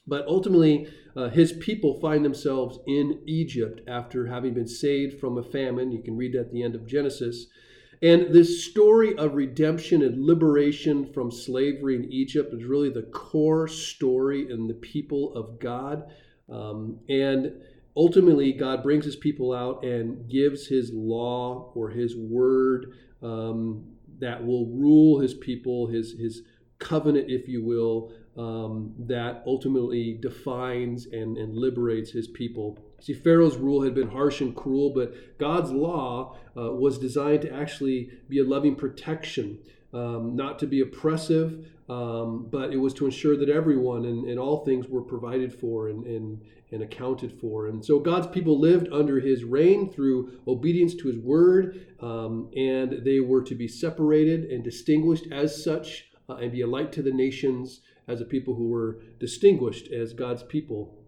But 0.07 0.29
ultimately, 0.29 0.87
uh, 1.17 1.29
his 1.31 1.55
people 1.55 1.99
find 2.01 2.25
themselves 2.25 2.79
in 2.87 3.21
Egypt 3.27 3.81
after 3.89 4.29
having 4.29 4.55
been 4.55 4.69
saved 4.69 5.19
from 5.19 5.37
a 5.37 5.43
famine. 5.43 5.91
You 5.91 6.05
can 6.05 6.17
read 6.17 6.35
that 6.35 6.43
at 6.43 6.53
the 6.53 6.63
end 6.63 6.77
of 6.77 6.87
Genesis. 6.87 7.47
And 8.01 8.33
this 8.33 8.65
story 8.65 9.19
of 9.19 9.35
redemption 9.35 10.03
and 10.03 10.25
liberation 10.25 11.13
from 11.13 11.33
slavery 11.33 11.97
in 11.97 12.13
Egypt 12.13 12.55
is 12.55 12.63
really 12.63 12.91
the 12.91 13.11
core 13.13 13.67
story 13.67 14.49
in 14.49 14.69
the 14.69 14.75
people 14.75 15.35
of 15.35 15.59
God. 15.59 16.05
Um, 16.51 17.01
and 17.09 17.53
ultimately, 17.97 18.53
God 18.53 18.83
brings 18.83 19.05
his 19.05 19.17
people 19.17 19.53
out 19.53 19.85
and 19.85 20.29
gives 20.29 20.67
his 20.67 20.93
law 20.93 21.73
or 21.75 21.91
his 21.91 22.17
word 22.17 22.93
um, 23.23 23.85
that 24.19 24.45
will 24.45 24.67
rule 24.67 25.21
his 25.21 25.35
people, 25.35 25.89
his, 25.89 26.13
his 26.13 26.43
covenant, 26.79 27.31
if 27.31 27.49
you 27.49 27.65
will, 27.65 28.13
um, 28.37 28.95
that 28.99 29.43
ultimately 29.47 30.19
defines 30.21 31.07
and, 31.07 31.39
and 31.39 31.57
liberates 31.57 32.11
his 32.11 32.29
people. 32.29 32.79
See, 33.01 33.15
Pharaoh's 33.15 33.57
rule 33.57 33.83
had 33.83 33.95
been 33.95 34.09
harsh 34.09 34.41
and 34.41 34.55
cruel, 34.55 34.93
but 34.95 35.39
God's 35.39 35.71
law 35.71 36.37
uh, 36.57 36.73
was 36.73 36.99
designed 36.99 37.43
to 37.43 37.53
actually 37.53 38.11
be 38.29 38.39
a 38.39 38.45
loving 38.45 38.75
protection, 38.75 39.59
um, 39.93 40.37
not 40.37 40.59
to 40.61 40.67
be 40.67 40.81
oppressive, 40.81 41.67
um, 41.89 42.49
but 42.51 42.73
it 42.73 42.77
was 42.77 42.93
to 42.95 43.05
ensure 43.05 43.37
that 43.37 43.49
everyone 43.49 44.05
and, 44.05 44.29
and 44.29 44.39
all 44.39 44.65
things 44.65 44.89
were 44.89 45.03
provided 45.03 45.53
for 45.53 45.89
and, 45.89 46.05
and, 46.07 46.43
and 46.73 46.83
accounted 46.83 47.33
for. 47.41 47.69
And 47.69 47.85
so 47.85 47.99
God's 48.01 48.27
people 48.27 48.59
lived 48.59 48.89
under 48.93 49.21
his 49.21 49.45
reign 49.45 49.93
through 49.93 50.41
obedience 50.49 50.95
to 50.97 51.09
his 51.09 51.19
word, 51.19 51.87
um, 52.01 52.51
and 52.57 53.05
they 53.05 53.21
were 53.21 53.43
to 53.43 53.55
be 53.55 53.69
separated 53.69 54.51
and 54.51 54.65
distinguished 54.65 55.27
as 55.31 55.63
such 55.63 56.07
uh, 56.29 56.37
and 56.37 56.51
be 56.51 56.63
a 56.63 56.67
light 56.67 56.93
to 56.93 57.03
the 57.03 57.13
nations 57.13 57.81
as 58.09 58.21
a 58.21 58.25
people 58.25 58.55
who 58.55 58.69
were 58.69 59.01
distinguished 59.21 59.93
as 59.93 60.13
God's 60.13 60.43
people. 60.43 61.05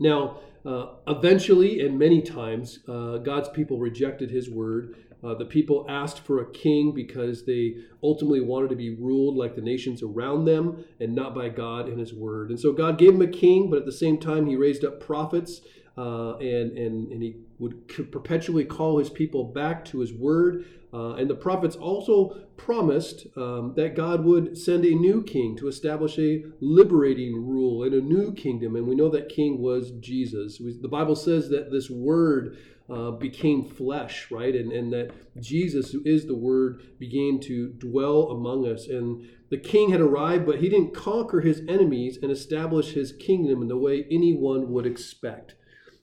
Now, 0.00 0.40
uh, 0.64 0.94
eventually, 1.06 1.80
and 1.80 1.98
many 1.98 2.22
times, 2.22 2.80
uh, 2.88 3.18
God's 3.18 3.48
people 3.50 3.78
rejected 3.78 4.30
his 4.30 4.48
word. 4.48 4.96
Uh, 5.24 5.34
the 5.34 5.44
people 5.44 5.86
asked 5.88 6.20
for 6.20 6.40
a 6.40 6.50
king 6.52 6.92
because 6.92 7.46
they 7.46 7.76
ultimately 8.02 8.40
wanted 8.40 8.68
to 8.68 8.76
be 8.76 8.94
ruled 8.94 9.36
like 9.36 9.56
the 9.56 9.62
nations 9.62 10.02
around 10.02 10.44
them 10.44 10.84
and 11.00 11.14
not 11.14 11.34
by 11.34 11.48
God 11.48 11.88
and 11.88 11.98
his 11.98 12.12
word. 12.12 12.50
And 12.50 12.60
so 12.60 12.72
God 12.72 12.98
gave 12.98 13.14
him 13.14 13.22
a 13.22 13.26
king, 13.26 13.70
but 13.70 13.78
at 13.78 13.86
the 13.86 13.92
same 13.92 14.18
time, 14.18 14.46
he 14.46 14.56
raised 14.56 14.84
up 14.84 15.00
prophets 15.00 15.62
uh, 15.96 16.36
and, 16.36 16.76
and, 16.76 17.12
and 17.12 17.22
he 17.22 17.36
would 17.58 17.88
perpetually 18.10 18.64
call 18.64 18.98
his 18.98 19.10
people 19.10 19.44
back 19.44 19.84
to 19.86 20.00
his 20.00 20.12
word. 20.12 20.66
Uh, 20.92 21.14
and 21.14 21.28
the 21.28 21.34
prophets 21.34 21.74
also 21.74 22.46
promised 22.56 23.26
um, 23.36 23.72
that 23.76 23.96
God 23.96 24.24
would 24.24 24.56
send 24.56 24.84
a 24.84 24.94
new 24.94 25.22
king 25.24 25.56
to 25.56 25.66
establish 25.66 26.18
a 26.18 26.44
liberating 26.60 27.34
rule 27.34 27.82
in 27.82 27.94
a 27.94 28.00
new 28.00 28.32
kingdom. 28.32 28.76
And 28.76 28.86
we 28.86 28.94
know 28.94 29.08
that 29.08 29.28
king 29.28 29.58
was 29.60 29.90
Jesus. 30.00 30.60
We, 30.60 30.78
the 30.80 30.88
Bible 30.88 31.16
says 31.16 31.48
that 31.48 31.72
this 31.72 31.90
word 31.90 32.56
uh, 32.90 33.10
became 33.12 33.64
flesh, 33.64 34.30
right? 34.30 34.54
And, 34.54 34.70
and 34.70 34.92
that 34.92 35.12
Jesus, 35.40 35.90
who 35.90 36.02
is 36.04 36.26
the 36.26 36.36
word, 36.36 36.82
began 36.98 37.40
to 37.40 37.68
dwell 37.68 38.30
among 38.30 38.66
us. 38.66 38.88
And 38.88 39.26
the 39.50 39.58
king 39.58 39.90
had 39.90 40.00
arrived, 40.00 40.44
but 40.44 40.60
he 40.60 40.68
didn't 40.68 40.94
conquer 40.94 41.40
his 41.40 41.62
enemies 41.68 42.18
and 42.20 42.30
establish 42.30 42.92
his 42.92 43.12
kingdom 43.12 43.62
in 43.62 43.68
the 43.68 43.78
way 43.78 44.06
anyone 44.10 44.70
would 44.70 44.86
expect. 44.86 45.54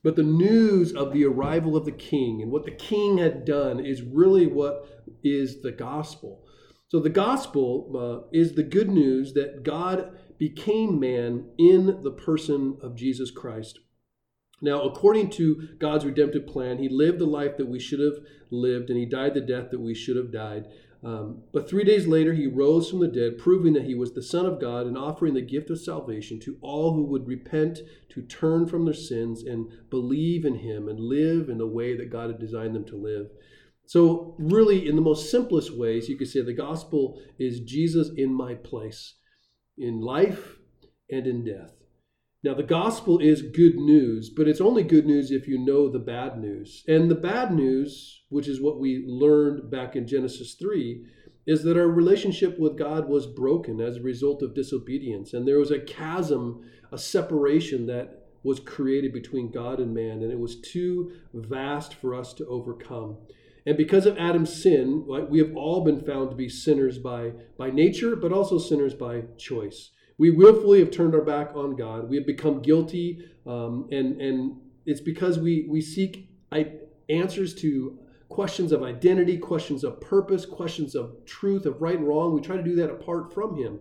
But 0.04 0.16
the 0.16 0.24
news 0.24 0.94
of 0.94 1.14
the 1.14 1.26
arrival 1.26 1.78
of 1.78 1.86
the 1.86 1.92
king 1.92 2.42
and 2.42 2.52
what 2.52 2.66
the 2.66 2.72
king 2.72 3.20
had 3.20 3.46
done 3.46 3.86
is 3.86 4.02
really 4.02 4.48
what 4.48 5.06
is 5.24 5.62
the 5.62 5.72
gospel. 5.72 6.44
So 6.88 7.00
the 7.00 7.10
gospel 7.10 8.26
uh, 8.26 8.28
is 8.36 8.54
the 8.54 8.64
good 8.64 8.90
news 8.90 9.34
that 9.34 9.64
God 9.64 10.18
became 10.40 11.00
man 11.00 11.46
in 11.60 12.02
the 12.04 12.12
person 12.12 12.78
of 12.82 12.96
Jesus 12.96 13.30
Christ. 13.30 13.80
Now, 14.62 14.84
according 14.84 15.32
to 15.32 15.70
God's 15.80 16.06
redemptive 16.06 16.46
plan, 16.46 16.78
he 16.78 16.88
lived 16.88 17.20
the 17.20 17.26
life 17.26 17.58
that 17.58 17.68
we 17.68 17.80
should 17.80 18.00
have 18.00 18.24
lived 18.52 18.90
and 18.90 19.00
he 19.00 19.06
died 19.06 19.34
the 19.34 19.42
death 19.42 19.72
that 19.72 19.82
we 19.82 19.96
should 19.96 20.16
have 20.16 20.32
died. 20.32 20.68
Um, 21.04 21.42
but 21.52 21.68
three 21.68 21.84
days 21.84 22.06
later, 22.06 22.34
he 22.34 22.46
rose 22.46 22.90
from 22.90 23.00
the 23.00 23.08
dead, 23.08 23.40
proving 23.40 23.74
that 23.74 23.86
he 23.86 23.96
was 23.96 24.14
the 24.14 24.22
Son 24.22 24.46
of 24.46 24.62
God 24.62 24.86
and 24.86 24.96
offering 24.96 25.34
the 25.34 25.42
gift 25.42 25.72
of 25.72 25.80
salvation 25.80 26.40
to 26.42 26.58
all 26.62 26.94
who 26.94 27.04
would 27.06 27.28
repent, 27.28 27.80
to 28.10 28.22
turn 28.22 28.68
from 28.68 28.86
their 28.86 28.94
sins 28.94 29.42
and 29.42 29.72
believe 29.90 30.46
in 30.46 30.56
him 30.56 30.88
and 30.88 31.00
live 31.00 31.50
in 31.50 31.58
the 31.58 31.66
way 31.66 31.98
that 31.98 32.12
God 32.12 32.30
had 32.30 32.40
designed 32.40 32.76
them 32.76 32.86
to 32.86 32.96
live. 32.96 33.28
So, 33.88 34.36
really, 34.38 34.88
in 34.88 34.96
the 34.96 35.02
most 35.02 35.32
simplest 35.32 35.76
ways, 35.76 36.08
you 36.08 36.18
could 36.18 36.28
say 36.28 36.42
the 36.42 36.54
gospel 36.54 37.20
is 37.40 37.62
Jesus 37.62 38.12
in 38.16 38.32
my 38.32 38.54
place, 38.54 39.16
in 39.78 40.02
life 40.02 40.60
and 41.10 41.26
in 41.26 41.44
death. 41.44 41.81
Now, 42.44 42.56
the 42.56 42.64
gospel 42.64 43.20
is 43.20 43.44
good 43.44 43.76
news, 43.76 44.32
but 44.32 44.48
it's 44.48 44.62
only 44.62 44.84
good 44.84 45.06
news 45.06 45.30
if 45.30 45.48
you 45.48 45.60
know 45.60 45.90
the 45.90 46.00
bad 46.00 46.40
news. 46.40 46.84
And 46.88 47.10
the 47.10 47.16
bad 47.16 47.54
news, 47.54 48.24
which 48.30 48.48
is 48.48 48.60
what 48.60 48.80
we 48.80 49.04
learned 49.06 49.70
back 49.70 49.96
in 49.96 50.08
Genesis 50.08 50.56
3, 50.56 51.06
is 51.46 51.62
that 51.64 51.78
our 51.78 51.88
relationship 51.88 52.58
with 52.58 52.80
God 52.80 53.08
was 53.08 53.28
broken 53.28 53.80
as 53.80 53.98
a 53.98 54.02
result 54.02 54.42
of 54.42 54.56
disobedience. 54.56 55.34
And 55.34 55.48
there 55.48 55.60
was 55.60 55.70
a 55.70 55.80
chasm, 55.80 56.64
a 56.92 56.98
separation 56.98 57.86
that 57.88 58.28
was 58.44 58.60
created 58.60 59.14
between 59.14 59.52
God 59.52 59.80
and 59.80 59.94
man, 59.94 60.24
and 60.24 60.32
it 60.32 60.40
was 60.40 60.60
too 60.62 61.12
vast 61.36 61.94
for 61.94 62.16
us 62.16 62.34
to 62.34 62.46
overcome. 62.48 63.18
And 63.68 63.78
because 63.78 64.08
of 64.08 64.18
Adam's 64.18 64.64
sin, 64.64 65.06
we 65.30 65.38
have 65.38 65.56
all 65.56 65.84
been 65.84 66.04
found 66.04 66.32
to 66.32 66.36
be 66.36 66.50
sinners 66.50 66.98
by, 66.98 67.34
by 67.56 67.70
nature, 67.70 68.16
but 68.16 68.34
also 68.34 68.58
sinners 68.58 68.96
by 68.96 69.26
choice. 69.38 69.92
We 70.22 70.30
willfully 70.30 70.78
have 70.82 70.92
turned 70.92 71.16
our 71.16 71.24
back 71.24 71.56
on 71.56 71.76
God. 71.76 72.08
We 72.08 72.16
have 72.18 72.28
become 72.28 72.62
guilty, 72.62 73.26
um, 73.48 73.88
and 73.92 74.22
and 74.22 74.56
it's 74.86 75.02
because 75.02 75.40
we 75.40 75.66
we 75.68 75.82
seek 75.82 76.30
answers 77.10 77.56
to 77.56 77.98
questions 78.30 78.72
of 78.72 78.84
identity, 78.84 79.40
questions 79.40 79.84
of 79.84 80.00
purpose, 80.00 80.46
questions 80.46 80.94
of 80.94 81.26
truth, 81.26 81.66
of 81.66 81.82
right 81.82 81.98
and 81.98 82.08
wrong. 82.08 82.36
We 82.36 82.42
try 82.42 82.56
to 82.56 82.62
do 82.62 82.76
that 82.76 82.92
apart 82.92 83.34
from 83.34 83.58
Him, 83.58 83.80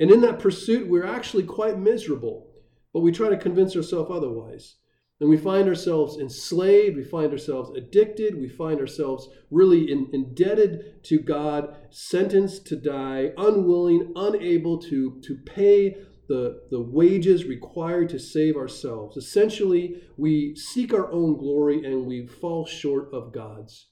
and 0.00 0.10
in 0.10 0.22
that 0.22 0.40
pursuit, 0.40 0.88
we're 0.88 1.06
actually 1.06 1.44
quite 1.44 1.78
miserable. 1.78 2.48
But 2.92 3.02
we 3.02 3.12
try 3.12 3.28
to 3.28 3.36
convince 3.36 3.76
ourselves 3.76 4.10
otherwise. 4.12 4.74
And 5.20 5.28
we 5.28 5.36
find 5.36 5.68
ourselves 5.68 6.16
enslaved, 6.18 6.96
we 6.96 7.04
find 7.04 7.30
ourselves 7.30 7.76
addicted, 7.76 8.40
we 8.40 8.48
find 8.48 8.80
ourselves 8.80 9.28
really 9.50 9.90
in, 9.90 10.08
indebted 10.14 11.04
to 11.04 11.18
God, 11.18 11.76
sentenced 11.90 12.66
to 12.68 12.76
die, 12.76 13.32
unwilling, 13.36 14.12
unable 14.16 14.78
to, 14.78 15.20
to 15.22 15.36
pay 15.44 15.96
the, 16.28 16.62
the 16.70 16.80
wages 16.80 17.44
required 17.44 18.08
to 18.08 18.18
save 18.18 18.56
ourselves. 18.56 19.18
Essentially, 19.18 20.00
we 20.16 20.56
seek 20.56 20.94
our 20.94 21.12
own 21.12 21.36
glory 21.36 21.84
and 21.84 22.06
we 22.06 22.26
fall 22.26 22.64
short 22.64 23.12
of 23.12 23.32
God's. 23.32 23.88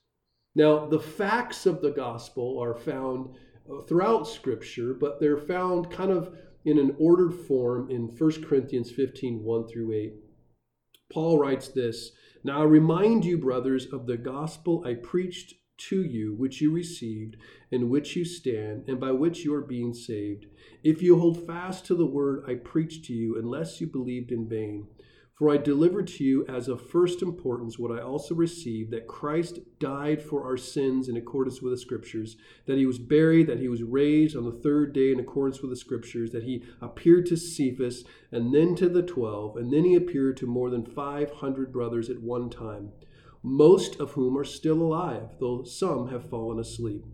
Now, 0.54 0.87
the 0.87 1.00
facts 1.00 1.66
of 1.66 1.82
the 1.82 1.90
gospel 1.90 2.58
are 2.62 2.75
found 2.75 3.35
uh, 3.70 3.82
throughout 3.82 4.26
Scripture, 4.26 4.94
but 4.94 5.20
they're 5.20 5.37
found 5.37 5.90
kind 5.90 6.11
of 6.11 6.35
in 6.64 6.78
an 6.78 6.97
ordered 6.99 7.35
form 7.35 7.90
in 7.90 8.04
1 8.16 8.44
Corinthians 8.44 8.90
15 8.90 9.42
1 9.42 9.68
through 9.68 9.92
8. 9.92 10.14
Paul 11.10 11.38
writes 11.38 11.68
this 11.68 12.12
Now 12.44 12.60
I 12.60 12.64
remind 12.64 13.24
you, 13.24 13.38
brothers, 13.38 13.86
of 13.86 14.06
the 14.06 14.16
gospel 14.16 14.82
I 14.84 14.94
preached 14.94 15.54
to 15.78 16.02
you, 16.02 16.34
which 16.34 16.60
you 16.60 16.70
received, 16.70 17.36
in 17.70 17.88
which 17.88 18.16
you 18.16 18.24
stand, 18.24 18.84
and 18.88 19.00
by 19.00 19.12
which 19.12 19.44
you 19.44 19.54
are 19.54 19.62
being 19.62 19.94
saved, 19.94 20.46
if 20.82 21.00
you 21.00 21.18
hold 21.18 21.46
fast 21.46 21.86
to 21.86 21.94
the 21.94 22.06
word 22.06 22.44
I 22.48 22.54
preached 22.54 23.04
to 23.06 23.14
you, 23.14 23.38
unless 23.38 23.80
you 23.80 23.86
believed 23.86 24.32
in 24.32 24.48
vain. 24.48 24.88
For 25.38 25.50
I 25.50 25.57
delivered 25.57 26.09
to 26.09 26.25
you 26.25 26.45
as 26.49 26.66
of 26.66 26.90
first 26.90 27.23
importance 27.23 27.78
what 27.78 27.97
I 27.97 28.02
also 28.02 28.35
received 28.35 28.90
that 28.90 29.07
Christ 29.07 29.61
died 29.78 30.21
for 30.21 30.42
our 30.42 30.57
sins 30.57 31.09
in 31.09 31.16
accordance 31.16 31.62
with 31.62 31.73
the 31.73 31.78
Scriptures, 31.78 32.37
that 32.66 32.76
he 32.76 32.87
was 32.87 32.99
buried, 32.99 33.47
that 33.47 33.61
he 33.61 33.68
was 33.68 33.85
raised 33.85 34.37
on 34.37 34.45
the 34.45 34.50
third 34.50 34.92
day 34.92 35.12
in 35.12 35.21
accordance 35.21 35.61
with 35.61 35.71
the 35.71 35.76
Scriptures, 35.76 36.33
that 36.33 36.42
he 36.42 36.64
appeared 36.80 37.25
to 37.26 37.37
Cephas, 37.37 38.02
and 38.33 38.52
then 38.52 38.75
to 38.75 38.88
the 38.88 39.00
twelve, 39.00 39.57
and 39.57 39.73
then 39.73 39.85
he 39.85 39.95
appeared 39.95 40.37
to 40.38 40.47
more 40.49 40.71
than 40.71 40.85
five 40.85 41.30
hundred 41.30 41.73
brothers 41.73 42.11
at 42.11 42.21
one 42.21 42.50
time, 42.50 42.90
most 43.40 44.00
of 44.00 44.11
whom 44.12 44.37
are 44.37 44.42
still 44.42 44.83
alive, 44.83 45.37
though 45.38 45.62
some 45.62 46.09
have 46.09 46.28
fallen 46.28 46.59
asleep. 46.59 47.04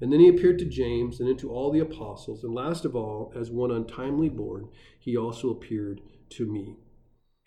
And 0.00 0.10
then 0.10 0.20
he 0.20 0.28
appeared 0.28 0.58
to 0.60 0.64
James, 0.64 1.20
and 1.20 1.28
then 1.28 1.36
to 1.36 1.50
all 1.50 1.70
the 1.70 1.80
apostles, 1.80 2.44
and 2.44 2.54
last 2.54 2.86
of 2.86 2.96
all, 2.96 3.30
as 3.36 3.50
one 3.50 3.70
untimely 3.70 4.30
born, 4.30 4.70
he 4.98 5.18
also 5.18 5.50
appeared 5.50 6.00
to 6.30 6.46
me. 6.46 6.78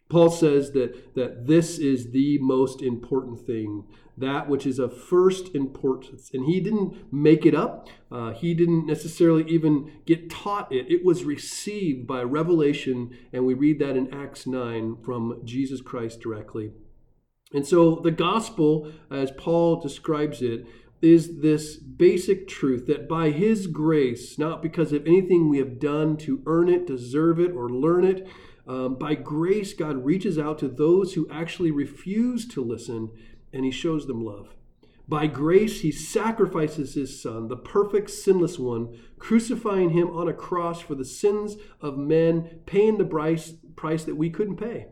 Paul 0.09 0.29
says 0.29 0.71
that, 0.71 1.15
that 1.15 1.47
this 1.47 1.77
is 1.77 2.11
the 2.11 2.37
most 2.39 2.81
important 2.81 3.45
thing, 3.45 3.83
that 4.17 4.47
which 4.47 4.65
is 4.65 4.79
of 4.79 4.97
first 4.97 5.53
importance. 5.53 6.31
And 6.33 6.45
he 6.45 6.61
didn't 6.61 7.13
make 7.13 7.45
it 7.45 7.53
up, 7.53 7.89
uh, 8.11 8.31
he 8.31 8.53
didn't 8.53 8.87
necessarily 8.87 9.43
even 9.49 9.91
get 10.05 10.29
taught 10.29 10.71
it. 10.71 10.89
It 10.89 11.03
was 11.03 11.25
received 11.25 12.07
by 12.07 12.23
revelation, 12.23 13.15
and 13.33 13.45
we 13.45 13.53
read 13.53 13.79
that 13.79 13.97
in 13.97 14.13
Acts 14.13 14.47
9 14.47 14.97
from 15.03 15.41
Jesus 15.43 15.81
Christ 15.81 16.21
directly. 16.21 16.71
And 17.53 17.65
so 17.65 17.95
the 17.95 18.11
gospel, 18.11 18.91
as 19.11 19.31
Paul 19.31 19.81
describes 19.81 20.41
it, 20.41 20.65
is 21.01 21.41
this 21.41 21.77
basic 21.77 22.47
truth 22.47 22.87
that 22.87 23.07
by 23.07 23.29
his 23.29 23.67
grace, 23.67 24.39
not 24.39 24.61
because 24.61 24.91
of 24.91 25.05
anything 25.05 25.47
we 25.47 25.59
have 25.59 25.79
done 25.79 26.17
to 26.17 26.41
earn 26.45 26.69
it, 26.69 26.87
deserve 26.87 27.39
it, 27.39 27.51
or 27.51 27.69
learn 27.69 28.03
it, 28.03 28.27
um, 28.67 28.95
by 28.95 29.15
grace, 29.15 29.74
God 29.74 30.03
reaches 30.03 30.38
out 30.38 30.59
to 30.59 30.67
those 30.67 31.13
who 31.13 31.27
actually 31.31 31.71
refuse 31.71 32.47
to 32.50 32.63
listen 32.63 33.12
and 33.53 33.63
he 33.63 33.71
shows 33.71 34.07
them 34.07 34.24
love. 34.24 34.55
By 35.07 35.27
grace, 35.27 35.81
he 35.81 35.91
sacrifices 35.91 36.95
his 36.95 37.21
son, 37.21 37.47
the 37.47 37.55
perfect, 37.55 38.09
sinless 38.09 38.59
one, 38.59 39.00
crucifying 39.19 39.91
him 39.91 40.09
on 40.09 40.27
a 40.27 40.33
cross 40.33 40.81
for 40.81 40.95
the 40.95 41.05
sins 41.05 41.55
of 41.79 41.97
men, 41.97 42.59
paying 42.65 42.97
the 42.97 43.05
price, 43.05 43.53
price 43.77 44.03
that 44.03 44.17
we 44.17 44.29
couldn't 44.29 44.57
pay. 44.57 44.88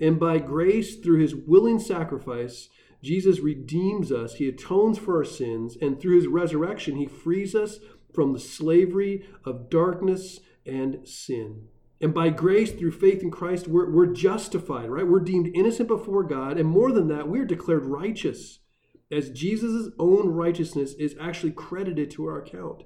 And 0.00 0.18
by 0.18 0.38
grace, 0.38 0.96
through 0.96 1.20
his 1.20 1.36
willing 1.36 1.78
sacrifice, 1.78 2.68
Jesus 3.02 3.38
redeems 3.38 4.10
us. 4.10 4.34
He 4.34 4.48
atones 4.48 4.98
for 4.98 5.16
our 5.16 5.24
sins. 5.24 5.76
And 5.80 6.00
through 6.00 6.16
his 6.16 6.26
resurrection, 6.26 6.96
he 6.96 7.06
frees 7.06 7.54
us 7.54 7.78
from 8.12 8.32
the 8.32 8.40
slavery 8.40 9.24
of 9.44 9.70
darkness 9.70 10.40
and 10.66 11.06
sin. 11.06 11.68
And 12.00 12.14
by 12.14 12.28
grace, 12.28 12.72
through 12.72 12.92
faith 12.92 13.22
in 13.22 13.30
Christ, 13.30 13.66
we're, 13.66 13.90
we're 13.90 14.06
justified, 14.12 14.88
right? 14.88 15.06
We're 15.06 15.18
deemed 15.20 15.50
innocent 15.54 15.88
before 15.88 16.22
God. 16.22 16.58
And 16.58 16.68
more 16.68 16.92
than 16.92 17.08
that, 17.08 17.28
we're 17.28 17.44
declared 17.44 17.86
righteous, 17.86 18.60
as 19.10 19.30
Jesus' 19.30 19.90
own 19.98 20.28
righteousness 20.28 20.92
is 20.94 21.16
actually 21.20 21.52
credited 21.52 22.10
to 22.12 22.26
our 22.26 22.40
account. 22.40 22.84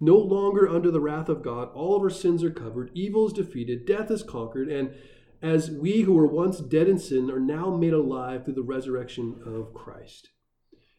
No 0.00 0.16
longer 0.16 0.68
under 0.68 0.90
the 0.90 1.00
wrath 1.00 1.28
of 1.28 1.42
God, 1.42 1.70
all 1.74 1.96
of 1.96 2.02
our 2.02 2.10
sins 2.10 2.44
are 2.44 2.50
covered, 2.50 2.90
evil 2.94 3.26
is 3.26 3.32
defeated, 3.32 3.86
death 3.86 4.10
is 4.10 4.22
conquered, 4.22 4.68
and 4.68 4.94
as 5.42 5.70
we 5.70 6.02
who 6.02 6.12
were 6.12 6.26
once 6.26 6.58
dead 6.58 6.88
in 6.88 6.98
sin 6.98 7.30
are 7.30 7.40
now 7.40 7.74
made 7.74 7.92
alive 7.92 8.44
through 8.44 8.54
the 8.54 8.62
resurrection 8.62 9.40
of 9.44 9.74
Christ. 9.74 10.30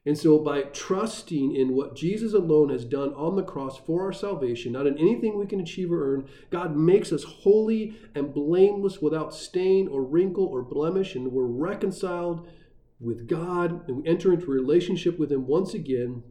And 0.05 0.17
so, 0.17 0.39
by 0.39 0.61
trusting 0.61 1.53
in 1.53 1.75
what 1.75 1.95
Jesus 1.95 2.33
alone 2.33 2.69
has 2.69 2.85
done 2.85 3.13
on 3.15 3.35
the 3.35 3.43
cross 3.43 3.77
for 3.77 4.03
our 4.03 4.13
salvation, 4.13 4.71
not 4.71 4.87
in 4.87 4.97
anything 4.97 5.37
we 5.37 5.45
can 5.45 5.59
achieve 5.59 5.91
or 5.91 6.13
earn, 6.13 6.29
God 6.49 6.75
makes 6.75 7.11
us 7.11 7.23
holy 7.23 7.97
and 8.15 8.33
blameless 8.33 9.01
without 9.01 9.35
stain 9.35 9.89
or 9.89 10.03
wrinkle 10.03 10.45
or 10.45 10.61
blemish, 10.61 11.15
and 11.15 11.31
we're 11.31 11.43
reconciled 11.43 12.47
with 13.01 13.27
God, 13.27 13.87
and 13.89 13.97
we 13.97 14.07
enter 14.07 14.31
into 14.31 14.45
a 14.45 14.55
relationship 14.55 15.19
with 15.19 15.31
Him 15.31 15.47
once 15.47 15.73
again, 15.73 16.23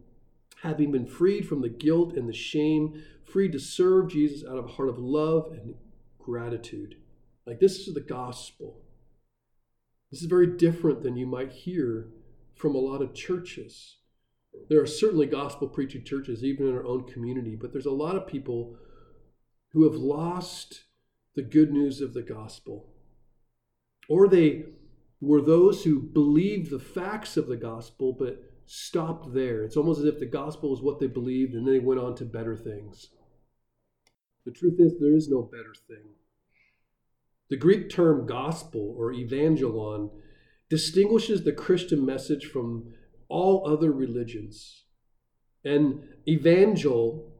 having 0.63 0.91
been 0.91 1.05
freed 1.05 1.47
from 1.47 1.61
the 1.61 1.69
guilt 1.69 2.13
and 2.13 2.27
the 2.27 2.33
shame, 2.33 3.03
freed 3.23 3.51
to 3.51 3.59
serve 3.59 4.09
Jesus 4.09 4.47
out 4.49 4.57
of 4.57 4.65
a 4.65 4.69
heart 4.69 4.89
of 4.89 4.97
love 4.97 5.51
and 5.51 5.75
gratitude. 6.17 6.95
Like, 7.45 7.59
this 7.59 7.87
is 7.87 7.93
the 7.93 8.01
gospel. 8.01 8.81
This 10.11 10.21
is 10.21 10.27
very 10.27 10.47
different 10.57 11.03
than 11.03 11.17
you 11.17 11.27
might 11.27 11.51
hear 11.51 12.09
from 12.59 12.75
a 12.75 12.79
lot 12.79 13.01
of 13.01 13.13
churches. 13.15 13.95
There 14.67 14.81
are 14.81 14.87
certainly 14.87 15.25
gospel 15.25 15.69
preaching 15.69 16.03
churches, 16.03 16.43
even 16.43 16.67
in 16.67 16.75
our 16.75 16.85
own 16.85 17.07
community, 17.07 17.55
but 17.55 17.71
there's 17.71 17.85
a 17.85 17.91
lot 17.91 18.17
of 18.17 18.27
people 18.27 18.75
who 19.71 19.89
have 19.89 19.99
lost 19.99 20.83
the 21.35 21.41
good 21.41 21.71
news 21.71 22.01
of 22.01 22.13
the 22.13 22.21
gospel. 22.21 22.93
Or 24.09 24.27
they 24.27 24.65
were 25.21 25.41
those 25.41 25.85
who 25.85 26.01
believed 26.01 26.69
the 26.69 26.79
facts 26.79 27.37
of 27.37 27.47
the 27.47 27.55
gospel 27.55 28.11
but 28.11 28.43
stopped 28.65 29.33
there. 29.33 29.63
It's 29.63 29.77
almost 29.77 29.99
as 29.99 30.05
if 30.05 30.19
the 30.19 30.25
gospel 30.25 30.73
is 30.73 30.81
what 30.81 30.99
they 30.99 31.07
believed 31.07 31.53
and 31.53 31.65
then 31.65 31.73
they 31.73 31.79
went 31.79 32.01
on 32.01 32.15
to 32.15 32.25
better 32.25 32.57
things. 32.57 33.09
The 34.45 34.51
truth 34.51 34.79
is, 34.79 34.99
there 34.99 35.15
is 35.15 35.29
no 35.29 35.43
better 35.43 35.73
thing. 35.87 36.09
The 37.49 37.57
Greek 37.57 37.89
term 37.89 38.25
gospel 38.25 38.95
or 38.97 39.13
evangelon 39.13 40.11
distinguishes 40.69 41.43
the 41.43 41.51
Christian 41.51 42.05
message 42.05 42.45
from 42.45 42.93
all 43.27 43.67
other 43.67 43.91
religions. 43.91 44.85
And 45.63 46.03
evangel 46.27 47.33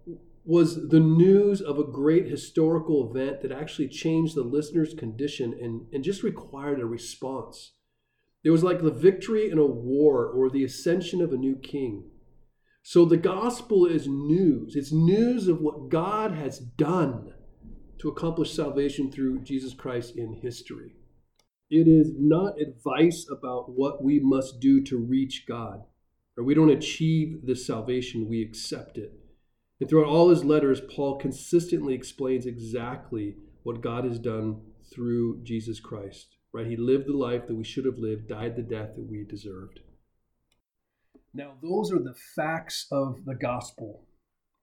was 0.45 0.89
the 0.89 0.99
news 0.99 1.61
of 1.61 1.77
a 1.77 1.83
great 1.83 2.27
historical 2.27 3.09
event 3.09 3.41
that 3.41 3.51
actually 3.51 3.87
changed 3.87 4.35
the 4.35 4.43
listener's 4.43 4.93
condition 4.93 5.57
and, 5.61 5.85
and 5.93 6.03
just 6.03 6.23
required 6.23 6.79
a 6.79 6.85
response. 6.85 7.73
It 8.43 8.49
was 8.49 8.63
like 8.63 8.81
the 8.81 8.91
victory 8.91 9.49
in 9.51 9.57
a 9.57 9.65
war 9.65 10.25
or 10.25 10.49
the 10.49 10.63
ascension 10.63 11.21
of 11.21 11.31
a 11.31 11.37
new 11.37 11.55
king. 11.55 12.09
So 12.81 13.05
the 13.05 13.17
gospel 13.17 13.85
is 13.85 14.07
news. 14.07 14.75
It's 14.75 14.91
news 14.91 15.47
of 15.47 15.61
what 15.61 15.89
God 15.89 16.31
has 16.31 16.59
done 16.59 17.33
to 17.99 18.09
accomplish 18.09 18.55
salvation 18.55 19.11
through 19.11 19.41
Jesus 19.41 19.73
Christ 19.73 20.15
in 20.15 20.39
history. 20.41 20.93
It 21.69 21.87
is 21.87 22.11
not 22.17 22.59
advice 22.59 23.27
about 23.29 23.69
what 23.69 24.03
we 24.03 24.19
must 24.19 24.59
do 24.59 24.81
to 24.85 24.97
reach 24.97 25.45
God, 25.47 25.83
or 26.35 26.43
we 26.43 26.55
don't 26.55 26.71
achieve 26.71 27.45
this 27.45 27.67
salvation, 27.67 28.27
we 28.27 28.41
accept 28.41 28.97
it. 28.97 29.13
And 29.79 29.87
throughout 29.87 30.09
all 30.09 30.29
his 30.29 30.43
letters, 30.43 30.81
Paul 30.93 31.17
consistently 31.17 31.93
explains 31.93 32.45
exactly 32.45 33.35
what 33.63 33.81
God 33.81 34.03
has 34.03 34.19
done 34.19 34.61
through 34.91 35.43
Jesus 35.43 35.79
Christ. 35.79 36.35
Right? 36.51 36.65
He 36.65 36.75
lived 36.75 37.05
the 37.05 37.15
life 37.15 37.45
that 37.45 37.55
we 37.55 37.63
should 37.63 37.85
have 37.85 37.99
lived, 37.99 38.27
died 38.27 38.55
the 38.55 38.63
death 38.63 38.95
that 38.95 39.07
we 39.07 39.23
deserved. 39.23 39.81
Now, 41.31 41.53
those 41.61 41.91
are 41.93 41.99
the 41.99 42.15
facts 42.35 42.87
of 42.91 43.23
the 43.25 43.35
gospel, 43.35 44.07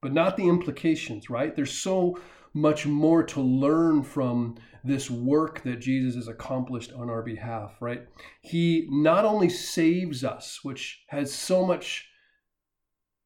but 0.02 0.12
not 0.12 0.36
the 0.36 0.48
implications, 0.48 1.30
right? 1.30 1.54
There's 1.54 1.72
so 1.72 2.18
much 2.52 2.86
more 2.86 3.22
to 3.22 3.40
learn 3.40 4.02
from 4.02 4.56
this 4.82 5.10
work 5.10 5.62
that 5.62 5.80
Jesus 5.80 6.14
has 6.14 6.28
accomplished 6.28 6.92
on 6.92 7.10
our 7.10 7.22
behalf, 7.22 7.76
right? 7.80 8.06
He 8.40 8.86
not 8.90 9.24
only 9.24 9.48
saves 9.48 10.24
us, 10.24 10.60
which 10.62 11.04
has 11.08 11.32
so 11.32 11.66
much 11.66 12.08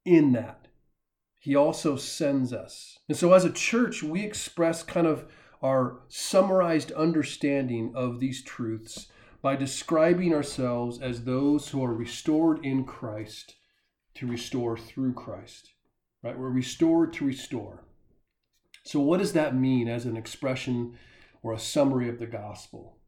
in 0.04 0.32
that, 0.32 0.68
he 1.38 1.54
also 1.54 1.96
sends 1.96 2.52
us. 2.52 2.98
And 3.08 3.16
so 3.16 3.32
as 3.32 3.44
a 3.44 3.52
church, 3.52 4.02
we 4.02 4.22
express 4.22 4.82
kind 4.82 5.06
of 5.06 5.26
our 5.62 6.00
summarized 6.08 6.92
understanding 6.92 7.92
of 7.94 8.20
these 8.20 8.42
truths 8.42 9.08
by 9.42 9.56
describing 9.56 10.34
ourselves 10.34 11.00
as 11.00 11.24
those 11.24 11.68
who 11.68 11.84
are 11.84 11.94
restored 11.94 12.64
in 12.64 12.84
Christ 12.84 13.54
to 14.14 14.26
restore 14.26 14.76
through 14.76 15.14
Christ. 15.14 15.70
Right? 16.22 16.38
We're 16.38 16.50
restored 16.50 17.12
to 17.14 17.24
restore. 17.24 17.84
So, 18.84 19.00
what 19.00 19.18
does 19.18 19.32
that 19.34 19.54
mean 19.54 19.88
as 19.88 20.06
an 20.06 20.16
expression 20.16 20.98
or 21.42 21.52
a 21.52 21.58
summary 21.58 22.08
of 22.08 22.18
the 22.18 22.26
gospel? 22.26 22.98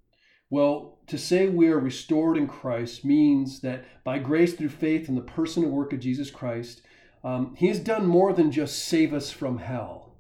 Well, 0.51 0.99
to 1.07 1.17
say 1.17 1.49
we 1.49 1.69
are 1.69 1.79
restored 1.79 2.37
in 2.37 2.47
Christ 2.47 3.05
means 3.05 3.61
that 3.61 3.85
by 4.05 4.19
grace 4.19 4.53
through 4.53 4.69
faith 4.69 5.09
in 5.09 5.15
the 5.15 5.23
person 5.23 5.65
and 5.65 5.73
work 5.73 5.93
of 5.93 6.01
Jesus 6.01 6.31
Christ, 6.31 6.83
um, 7.25 7.55
He 7.57 7.69
has 7.69 7.79
done 7.79 8.07
more 8.07 8.33
than 8.33 8.53
just 8.53 8.85
save 8.85 9.15
us 9.15 9.31
from 9.31 9.59
hell. 9.59 10.15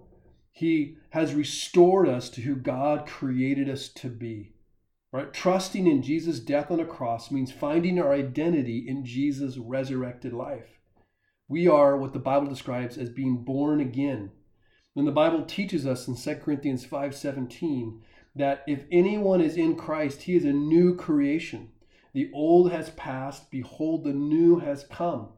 He 0.50 0.96
has 1.10 1.34
restored 1.34 2.08
us 2.08 2.30
to 2.30 2.40
who 2.42 2.56
God 2.56 3.06
created 3.06 3.68
us 3.68 3.88
to 3.88 4.08
be. 4.08 4.54
Right? 5.12 5.32
Trusting 5.32 5.86
in 5.86 6.02
Jesus' 6.02 6.40
death 6.40 6.70
on 6.70 6.80
a 6.80 6.86
cross 6.86 7.30
means 7.30 7.52
finding 7.52 7.98
our 7.98 8.12
identity 8.12 8.84
in 8.88 9.04
Jesus' 9.04 9.58
resurrected 9.58 10.32
life. 10.32 10.78
We 11.52 11.68
are 11.68 11.98
what 11.98 12.14
the 12.14 12.18
Bible 12.18 12.46
describes 12.46 12.96
as 12.96 13.10
being 13.10 13.44
born 13.44 13.78
again. 13.78 14.30
And 14.96 15.06
the 15.06 15.12
Bible 15.12 15.44
teaches 15.44 15.86
us 15.86 16.08
in 16.08 16.16
2 16.16 16.36
Corinthians 16.36 16.86
5:17 16.86 18.00
that 18.34 18.64
if 18.66 18.86
anyone 18.90 19.42
is 19.42 19.58
in 19.58 19.76
Christ, 19.76 20.22
he 20.22 20.34
is 20.34 20.46
a 20.46 20.52
new 20.54 20.96
creation. 20.96 21.72
The 22.14 22.30
old 22.32 22.72
has 22.72 22.88
passed, 22.92 23.50
behold 23.50 24.02
the 24.02 24.14
new 24.14 24.60
has 24.60 24.84
come. 24.84 25.28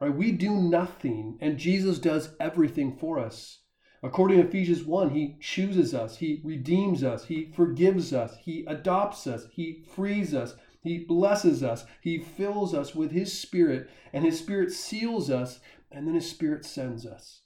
Right? 0.00 0.16
We 0.16 0.32
do 0.32 0.54
nothing 0.54 1.36
and 1.42 1.58
Jesus 1.58 1.98
does 1.98 2.34
everything 2.40 2.96
for 2.96 3.18
us. 3.18 3.58
According 4.02 4.40
to 4.40 4.48
Ephesians 4.48 4.84
1, 4.84 5.10
he 5.10 5.36
chooses 5.40 5.92
us, 5.92 6.16
he 6.16 6.40
redeems 6.42 7.04
us, 7.04 7.26
he 7.26 7.52
forgives 7.52 8.14
us, 8.14 8.34
he 8.38 8.64
adopts 8.66 9.26
us, 9.26 9.46
he 9.52 9.84
frees 9.94 10.32
us, 10.32 10.54
he 10.82 10.98
blesses 10.98 11.62
us, 11.62 11.84
he 12.00 12.18
fills 12.18 12.74
us 12.74 12.94
with 12.94 13.10
his 13.10 13.32
spirit, 13.32 13.90
and 14.12 14.24
his 14.24 14.38
spirit 14.38 14.72
seals 14.72 15.30
us, 15.30 15.60
and 15.90 16.06
then 16.06 16.14
his 16.14 16.28
spirit 16.28 16.64
sends 16.64 17.04
us. 17.04 17.42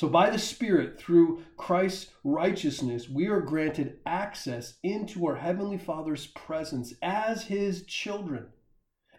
So, 0.00 0.08
by 0.08 0.30
the 0.30 0.38
Spirit, 0.38 0.98
through 0.98 1.42
Christ's 1.56 2.10
righteousness, 2.24 3.08
we 3.08 3.26
are 3.26 3.40
granted 3.40 3.98
access 4.06 4.78
into 4.82 5.26
our 5.26 5.36
Heavenly 5.36 5.76
Father's 5.76 6.28
presence 6.28 6.94
as 7.02 7.44
His 7.44 7.84
children. 7.84 8.46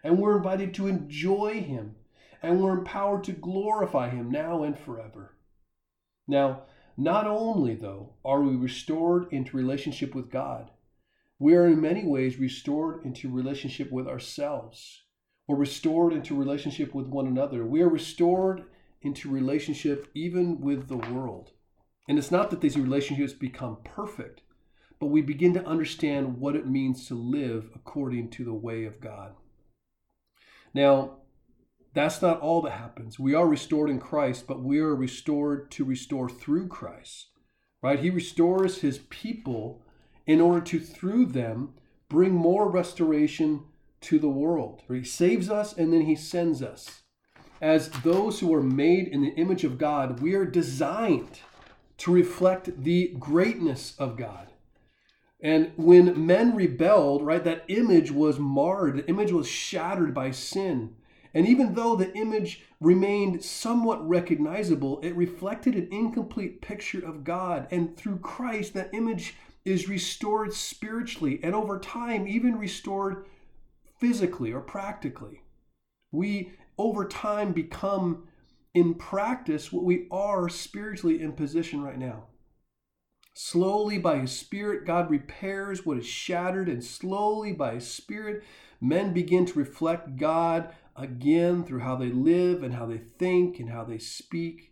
And 0.02 0.18
we're 0.18 0.38
invited 0.38 0.74
to 0.74 0.88
enjoy 0.88 1.60
Him, 1.60 1.94
and 2.42 2.60
we're 2.60 2.78
empowered 2.78 3.22
to 3.24 3.32
glorify 3.32 4.08
Him 4.08 4.30
now 4.30 4.64
and 4.64 4.76
forever. 4.76 5.36
Now, 6.26 6.62
not 6.96 7.26
only, 7.28 7.76
though, 7.76 8.14
are 8.24 8.40
we 8.40 8.56
restored 8.56 9.32
into 9.32 9.56
relationship 9.56 10.14
with 10.16 10.30
God, 10.30 10.70
we 11.42 11.56
are 11.56 11.66
in 11.66 11.80
many 11.80 12.06
ways 12.06 12.38
restored 12.38 13.04
into 13.04 13.28
relationship 13.28 13.90
with 13.90 14.06
ourselves 14.06 15.02
or 15.48 15.56
restored 15.56 16.12
into 16.12 16.38
relationship 16.38 16.94
with 16.94 17.08
one 17.08 17.26
another. 17.26 17.66
We 17.66 17.82
are 17.82 17.88
restored 17.88 18.62
into 19.00 19.28
relationship 19.28 20.08
even 20.14 20.60
with 20.60 20.86
the 20.86 20.98
world. 20.98 21.50
And 22.08 22.16
it's 22.16 22.30
not 22.30 22.50
that 22.50 22.60
these 22.60 22.78
relationships 22.78 23.32
become 23.32 23.78
perfect, 23.82 24.42
but 25.00 25.08
we 25.08 25.20
begin 25.20 25.52
to 25.54 25.66
understand 25.66 26.38
what 26.38 26.54
it 26.54 26.68
means 26.68 27.08
to 27.08 27.16
live 27.16 27.70
according 27.74 28.30
to 28.30 28.44
the 28.44 28.54
way 28.54 28.84
of 28.84 29.00
God. 29.00 29.34
Now, 30.72 31.18
that's 31.92 32.22
not 32.22 32.40
all 32.40 32.62
that 32.62 32.70
happens. 32.70 33.18
We 33.18 33.34
are 33.34 33.48
restored 33.48 33.90
in 33.90 33.98
Christ, 33.98 34.46
but 34.46 34.62
we 34.62 34.78
are 34.78 34.94
restored 34.94 35.72
to 35.72 35.84
restore 35.84 36.28
through 36.28 36.68
Christ. 36.68 37.30
Right? 37.82 37.98
He 37.98 38.10
restores 38.10 38.78
his 38.78 38.98
people 39.10 39.81
in 40.26 40.40
order 40.40 40.60
to 40.60 40.78
through 40.78 41.26
them 41.26 41.74
bring 42.08 42.32
more 42.32 42.70
restoration 42.70 43.64
to 44.02 44.18
the 44.18 44.28
world. 44.28 44.82
He 44.88 45.04
saves 45.04 45.48
us 45.48 45.72
and 45.72 45.92
then 45.92 46.02
he 46.02 46.16
sends 46.16 46.62
us. 46.62 47.02
As 47.60 47.88
those 47.88 48.40
who 48.40 48.52
are 48.52 48.62
made 48.62 49.08
in 49.08 49.22
the 49.22 49.34
image 49.34 49.64
of 49.64 49.78
God, 49.78 50.20
we 50.20 50.34
are 50.34 50.44
designed 50.44 51.40
to 51.98 52.12
reflect 52.12 52.82
the 52.82 53.14
greatness 53.18 53.94
of 53.98 54.16
God. 54.16 54.48
And 55.40 55.72
when 55.76 56.26
men 56.26 56.54
rebelled, 56.54 57.24
right, 57.24 57.42
that 57.44 57.64
image 57.68 58.10
was 58.10 58.38
marred, 58.38 58.96
the 58.96 59.08
image 59.08 59.32
was 59.32 59.48
shattered 59.48 60.12
by 60.14 60.30
sin. 60.30 60.96
And 61.34 61.46
even 61.46 61.74
though 61.74 61.96
the 61.96 62.14
image 62.14 62.64
remained 62.80 63.42
somewhat 63.44 64.06
recognizable, 64.06 65.00
it 65.02 65.16
reflected 65.16 65.74
an 65.74 65.88
incomplete 65.90 66.60
picture 66.60 67.04
of 67.04 67.24
God. 67.24 67.66
And 67.70 67.96
through 67.96 68.18
Christ, 68.18 68.74
that 68.74 68.90
image 68.92 69.34
is 69.64 69.88
restored 69.88 70.52
spiritually 70.52 71.40
and 71.42 71.54
over 71.54 71.78
time, 71.78 72.26
even 72.26 72.58
restored 72.58 73.26
physically 74.00 74.52
or 74.52 74.60
practically. 74.60 75.42
We, 76.10 76.52
over 76.76 77.06
time, 77.06 77.52
become 77.52 78.28
in 78.74 78.94
practice 78.94 79.72
what 79.72 79.84
we 79.84 80.06
are 80.10 80.48
spiritually 80.48 81.20
in 81.20 81.32
position 81.32 81.82
right 81.82 81.98
now. 81.98 82.24
Slowly, 83.34 83.98
by 83.98 84.18
His 84.18 84.32
Spirit, 84.32 84.84
God 84.84 85.10
repairs 85.10 85.86
what 85.86 85.98
is 85.98 86.06
shattered, 86.06 86.68
and 86.68 86.84
slowly, 86.84 87.52
by 87.52 87.74
His 87.74 87.88
Spirit, 87.88 88.42
men 88.80 89.12
begin 89.14 89.46
to 89.46 89.58
reflect 89.58 90.16
God 90.16 90.74
again 90.96 91.64
through 91.64 91.80
how 91.80 91.96
they 91.96 92.10
live 92.10 92.62
and 92.62 92.74
how 92.74 92.86
they 92.86 92.98
think 92.98 93.58
and 93.58 93.70
how 93.70 93.84
they 93.84 93.98
speak. 93.98 94.71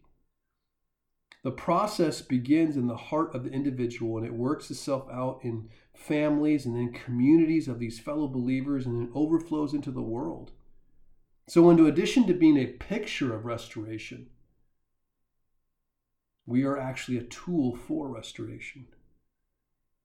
The 1.43 1.51
process 1.51 2.21
begins 2.21 2.77
in 2.77 2.87
the 2.87 2.97
heart 2.97 3.35
of 3.35 3.45
the 3.45 3.51
individual 3.51 4.19
and 4.19 4.27
it 4.27 4.35
works 4.35 4.71
itself 4.71 5.09
out 5.11 5.41
in 5.43 5.71
families 5.95 6.67
and 6.67 6.77
then 6.77 6.93
communities 6.93 7.67
of 7.67 7.79
these 7.79 7.99
fellow 7.99 8.29
believers 8.29 8.87
and 8.87 9.01
then 9.01 9.11
overflows 9.15 9.73
into 9.73 9.91
the 9.91 10.03
world. 10.03 10.53
So, 11.49 11.69
in 11.71 11.81
addition 11.85 12.27
to 12.27 12.35
being 12.35 12.59
a 12.59 12.67
picture 12.67 13.35
of 13.35 13.45
restoration, 13.45 14.29
we 16.47 16.65
are 16.65 16.79
actually 16.79 17.19
a 17.19 17.25
tool 17.25 17.75
for 17.75 18.09
restoration. 18.09 18.87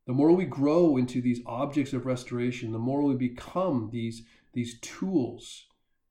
The 0.08 0.14
more 0.14 0.32
we 0.32 0.46
grow 0.46 0.98
into 0.98 1.22
these 1.22 1.42
objects 1.46 1.92
of 1.92 2.06
restoration, 2.06 2.72
the 2.72 2.80
more 2.80 3.02
we 3.02 3.16
become 3.16 3.90
these, 3.92 4.24
these 4.54 4.80
tools 4.80 5.66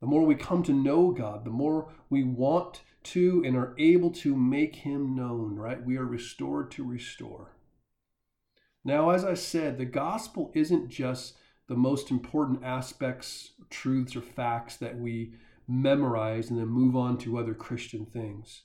the 0.05 0.11
more 0.11 0.27
we 0.27 0.35
come 0.35 0.63
to 0.65 0.75
know 0.75 1.13
God, 1.13 1.47
the 1.47 1.51
more 1.51 1.91
we 2.11 2.25
want 2.25 2.83
to 3.05 3.43
and 3.43 3.57
are 3.57 3.75
able 3.79 4.11
to 4.11 4.37
make 4.37 4.77
Him 4.77 5.17
known, 5.17 5.57
right? 5.57 5.83
We 5.83 5.97
are 5.97 6.05
restored 6.05 6.71
to 6.73 6.85
restore. 6.85 7.57
Now, 8.85 9.09
as 9.09 9.25
I 9.25 9.33
said, 9.33 9.79
the 9.79 9.87
gospel 9.87 10.53
isn't 10.55 10.91
just 10.91 11.39
the 11.69 11.75
most 11.75 12.11
important 12.11 12.63
aspects, 12.63 13.53
truths, 13.71 14.15
or 14.15 14.21
facts 14.21 14.77
that 14.77 14.99
we 14.99 15.37
memorize 15.67 16.51
and 16.51 16.59
then 16.59 16.69
move 16.69 16.95
on 16.95 17.17
to 17.21 17.39
other 17.39 17.55
Christian 17.55 18.05
things. 18.05 18.65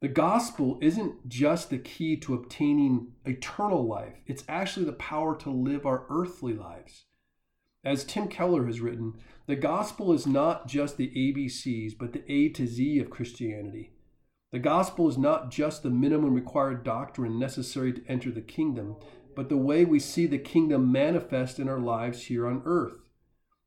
The 0.00 0.08
gospel 0.08 0.80
isn't 0.82 1.28
just 1.28 1.70
the 1.70 1.78
key 1.78 2.16
to 2.16 2.34
obtaining 2.34 3.12
eternal 3.24 3.86
life, 3.86 4.14
it's 4.26 4.42
actually 4.48 4.86
the 4.86 4.94
power 4.94 5.36
to 5.36 5.50
live 5.50 5.86
our 5.86 6.06
earthly 6.10 6.54
lives. 6.54 7.04
As 7.84 8.02
Tim 8.02 8.28
Keller 8.28 8.64
has 8.64 8.80
written, 8.80 9.14
the 9.46 9.56
gospel 9.56 10.12
is 10.12 10.26
not 10.26 10.66
just 10.66 10.96
the 10.96 11.08
ABCs, 11.08 11.98
but 11.98 12.12
the 12.14 12.24
A 12.32 12.48
to 12.50 12.66
Z 12.66 12.98
of 12.98 13.10
Christianity. 13.10 13.92
The 14.52 14.58
gospel 14.58 15.08
is 15.08 15.18
not 15.18 15.50
just 15.50 15.82
the 15.82 15.90
minimum 15.90 16.32
required 16.32 16.82
doctrine 16.82 17.38
necessary 17.38 17.92
to 17.92 18.02
enter 18.08 18.30
the 18.30 18.40
kingdom, 18.40 18.96
but 19.36 19.50
the 19.50 19.56
way 19.56 19.84
we 19.84 19.98
see 19.98 20.26
the 20.26 20.38
kingdom 20.38 20.90
manifest 20.90 21.58
in 21.58 21.68
our 21.68 21.80
lives 21.80 22.22
here 22.22 22.46
on 22.46 22.62
earth. 22.64 23.00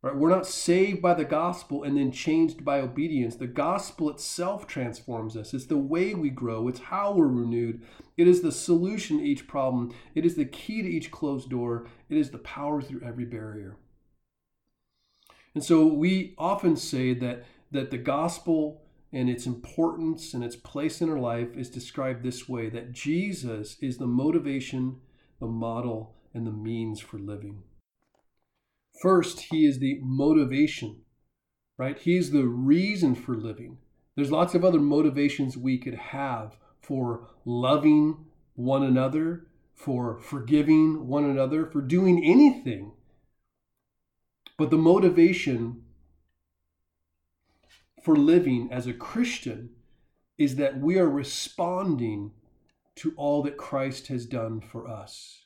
Right? 0.02 0.16
We're 0.16 0.30
not 0.30 0.48
saved 0.48 1.02
by 1.02 1.14
the 1.14 1.26
gospel 1.26 1.84
and 1.84 1.98
then 1.98 2.12
changed 2.12 2.64
by 2.64 2.80
obedience. 2.80 3.36
The 3.36 3.48
gospel 3.48 4.10
itself 4.10 4.66
transforms 4.66 5.36
us. 5.36 5.54
It's 5.54 5.66
the 5.66 5.78
way 5.78 6.14
we 6.14 6.30
grow, 6.30 6.68
it's 6.68 6.80
how 6.80 7.12
we're 7.12 7.28
renewed. 7.28 7.84
It 8.16 8.28
is 8.28 8.42
the 8.42 8.52
solution 8.52 9.18
to 9.18 9.24
each 9.24 9.48
problem, 9.48 9.94
it 10.16 10.26
is 10.26 10.36
the 10.36 10.46
key 10.46 10.82
to 10.82 10.90
each 10.90 11.12
closed 11.12 11.50
door, 11.50 11.88
it 12.10 12.18
is 12.18 12.32
the 12.32 12.40
power 12.40 12.82
through 12.82 13.02
every 13.06 13.26
barrier. 13.26 13.78
And 15.58 15.64
so 15.64 15.88
we 15.88 16.36
often 16.38 16.76
say 16.76 17.16
that, 17.16 17.44
that 17.72 17.90
the 17.90 17.98
gospel 17.98 18.84
and 19.12 19.28
its 19.28 19.48
importance 19.48 20.36
and 20.36 20.44
its 20.44 20.56
place 20.56 21.02
in 21.02 21.10
our 21.10 21.18
life 21.18 21.58
is 21.58 21.68
described 21.72 22.22
this 22.22 22.48
way 22.48 22.70
that 22.70 22.92
Jesus 22.92 23.76
is 23.82 23.98
the 23.98 24.06
motivation, 24.06 24.98
the 25.40 25.48
model, 25.48 26.14
and 26.32 26.46
the 26.46 26.52
means 26.52 27.00
for 27.00 27.18
living. 27.18 27.64
First, 29.02 29.48
he 29.50 29.66
is 29.66 29.80
the 29.80 30.00
motivation, 30.04 30.98
right? 31.76 31.98
He's 31.98 32.30
the 32.30 32.46
reason 32.46 33.16
for 33.16 33.34
living. 33.34 33.80
There's 34.16 34.30
lots 34.30 34.54
of 34.54 34.64
other 34.64 34.80
motivations 34.80 35.58
we 35.58 35.80
could 35.80 35.96
have 35.96 36.56
for 36.84 37.30
loving 37.46 38.28
one 38.54 38.84
another, 38.84 39.48
for 39.74 40.20
forgiving 40.20 41.08
one 41.08 41.24
another, 41.24 41.66
for 41.66 41.82
doing 41.82 42.24
anything 42.24 42.92
but 44.58 44.72
the 44.72 44.78
motivation 44.78 45.84
for 48.04 48.16
living 48.16 48.70
as 48.72 48.88
a 48.88 48.94
Christian 48.94 49.70
is 50.38 50.56
that 50.56 50.80
we 50.80 50.98
are 50.98 51.10
responding 51.10 52.32
to 52.96 53.14
all 53.16 53.44
that 53.44 53.58
Christ 53.58 54.08
has 54.08 54.26
done 54.26 54.60
for 54.60 54.88
us. 54.88 55.46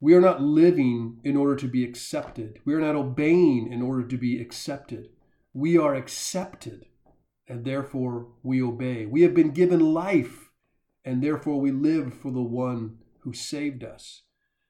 We 0.00 0.14
are 0.14 0.20
not 0.20 0.42
living 0.42 1.20
in 1.24 1.36
order 1.36 1.56
to 1.56 1.68
be 1.68 1.84
accepted. 1.84 2.60
We 2.64 2.74
are 2.74 2.80
not 2.80 2.96
obeying 2.96 3.72
in 3.72 3.82
order 3.82 4.06
to 4.06 4.16
be 4.16 4.40
accepted. 4.40 5.10
We 5.52 5.78
are 5.78 5.94
accepted, 5.94 6.86
and 7.46 7.64
therefore 7.64 8.28
we 8.42 8.62
obey. 8.62 9.06
We 9.06 9.22
have 9.22 9.34
been 9.34 9.50
given 9.50 9.80
life, 9.80 10.50
and 11.04 11.22
therefore 11.22 11.60
we 11.60 11.70
live 11.70 12.14
for 12.14 12.30
the 12.30 12.42
one 12.42 12.98
who 13.20 13.32
saved 13.32 13.84
us. 13.84 14.22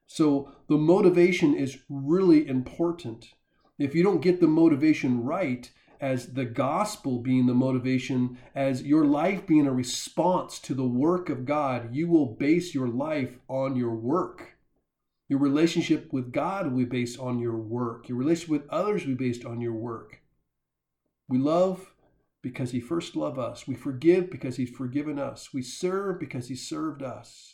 So 0.07 0.53
the 0.69 0.77
motivation 0.77 1.55
is 1.55 1.79
really 1.89 2.47
important 2.47 3.35
if 3.79 3.95
you 3.95 4.03
don't 4.03 4.23
get 4.23 4.41
the 4.41 4.47
motivation 4.47 5.25
right, 5.25 5.71
as 6.01 6.35
the 6.35 6.45
gospel 6.45 7.19
being 7.19 7.47
the 7.47 7.55
motivation, 7.55 8.37
as 8.55 8.83
your 8.83 9.07
life 9.07 9.47
being 9.47 9.67
a 9.67 9.73
response 9.73 10.59
to 10.59 10.75
the 10.75 10.87
work 10.87 11.31
of 11.31 11.47
God, 11.47 11.95
you 11.95 12.09
will 12.09 12.27
base 12.27 12.75
your 12.75 12.89
life 12.89 13.39
on 13.49 13.75
your 13.77 13.95
work. 13.95 14.55
Your 15.29 15.39
relationship 15.39 16.13
with 16.13 16.33
God 16.33 16.67
will 16.67 16.81
be 16.81 16.85
based 16.85 17.19
on 17.19 17.39
your 17.39 17.57
work. 17.57 18.09
Your 18.09 18.19
relationship 18.19 18.51
with 18.51 18.69
others 18.69 19.07
will 19.07 19.15
be 19.15 19.29
based 19.29 19.47
on 19.47 19.61
your 19.61 19.73
work. 19.73 20.21
We 21.29 21.39
love 21.39 21.95
because 22.43 22.73
He 22.73 22.81
first 22.81 23.17
loved 23.17 23.39
us. 23.39 23.67
We 23.67 23.75
forgive 23.75 24.31
because 24.31 24.57
He's 24.57 24.71
forgiven 24.71 25.19
us. 25.19 25.55
We 25.55 25.63
serve 25.63 26.21
because 26.21 26.49
He 26.49 26.55
served 26.55 27.03
us. 27.03 27.54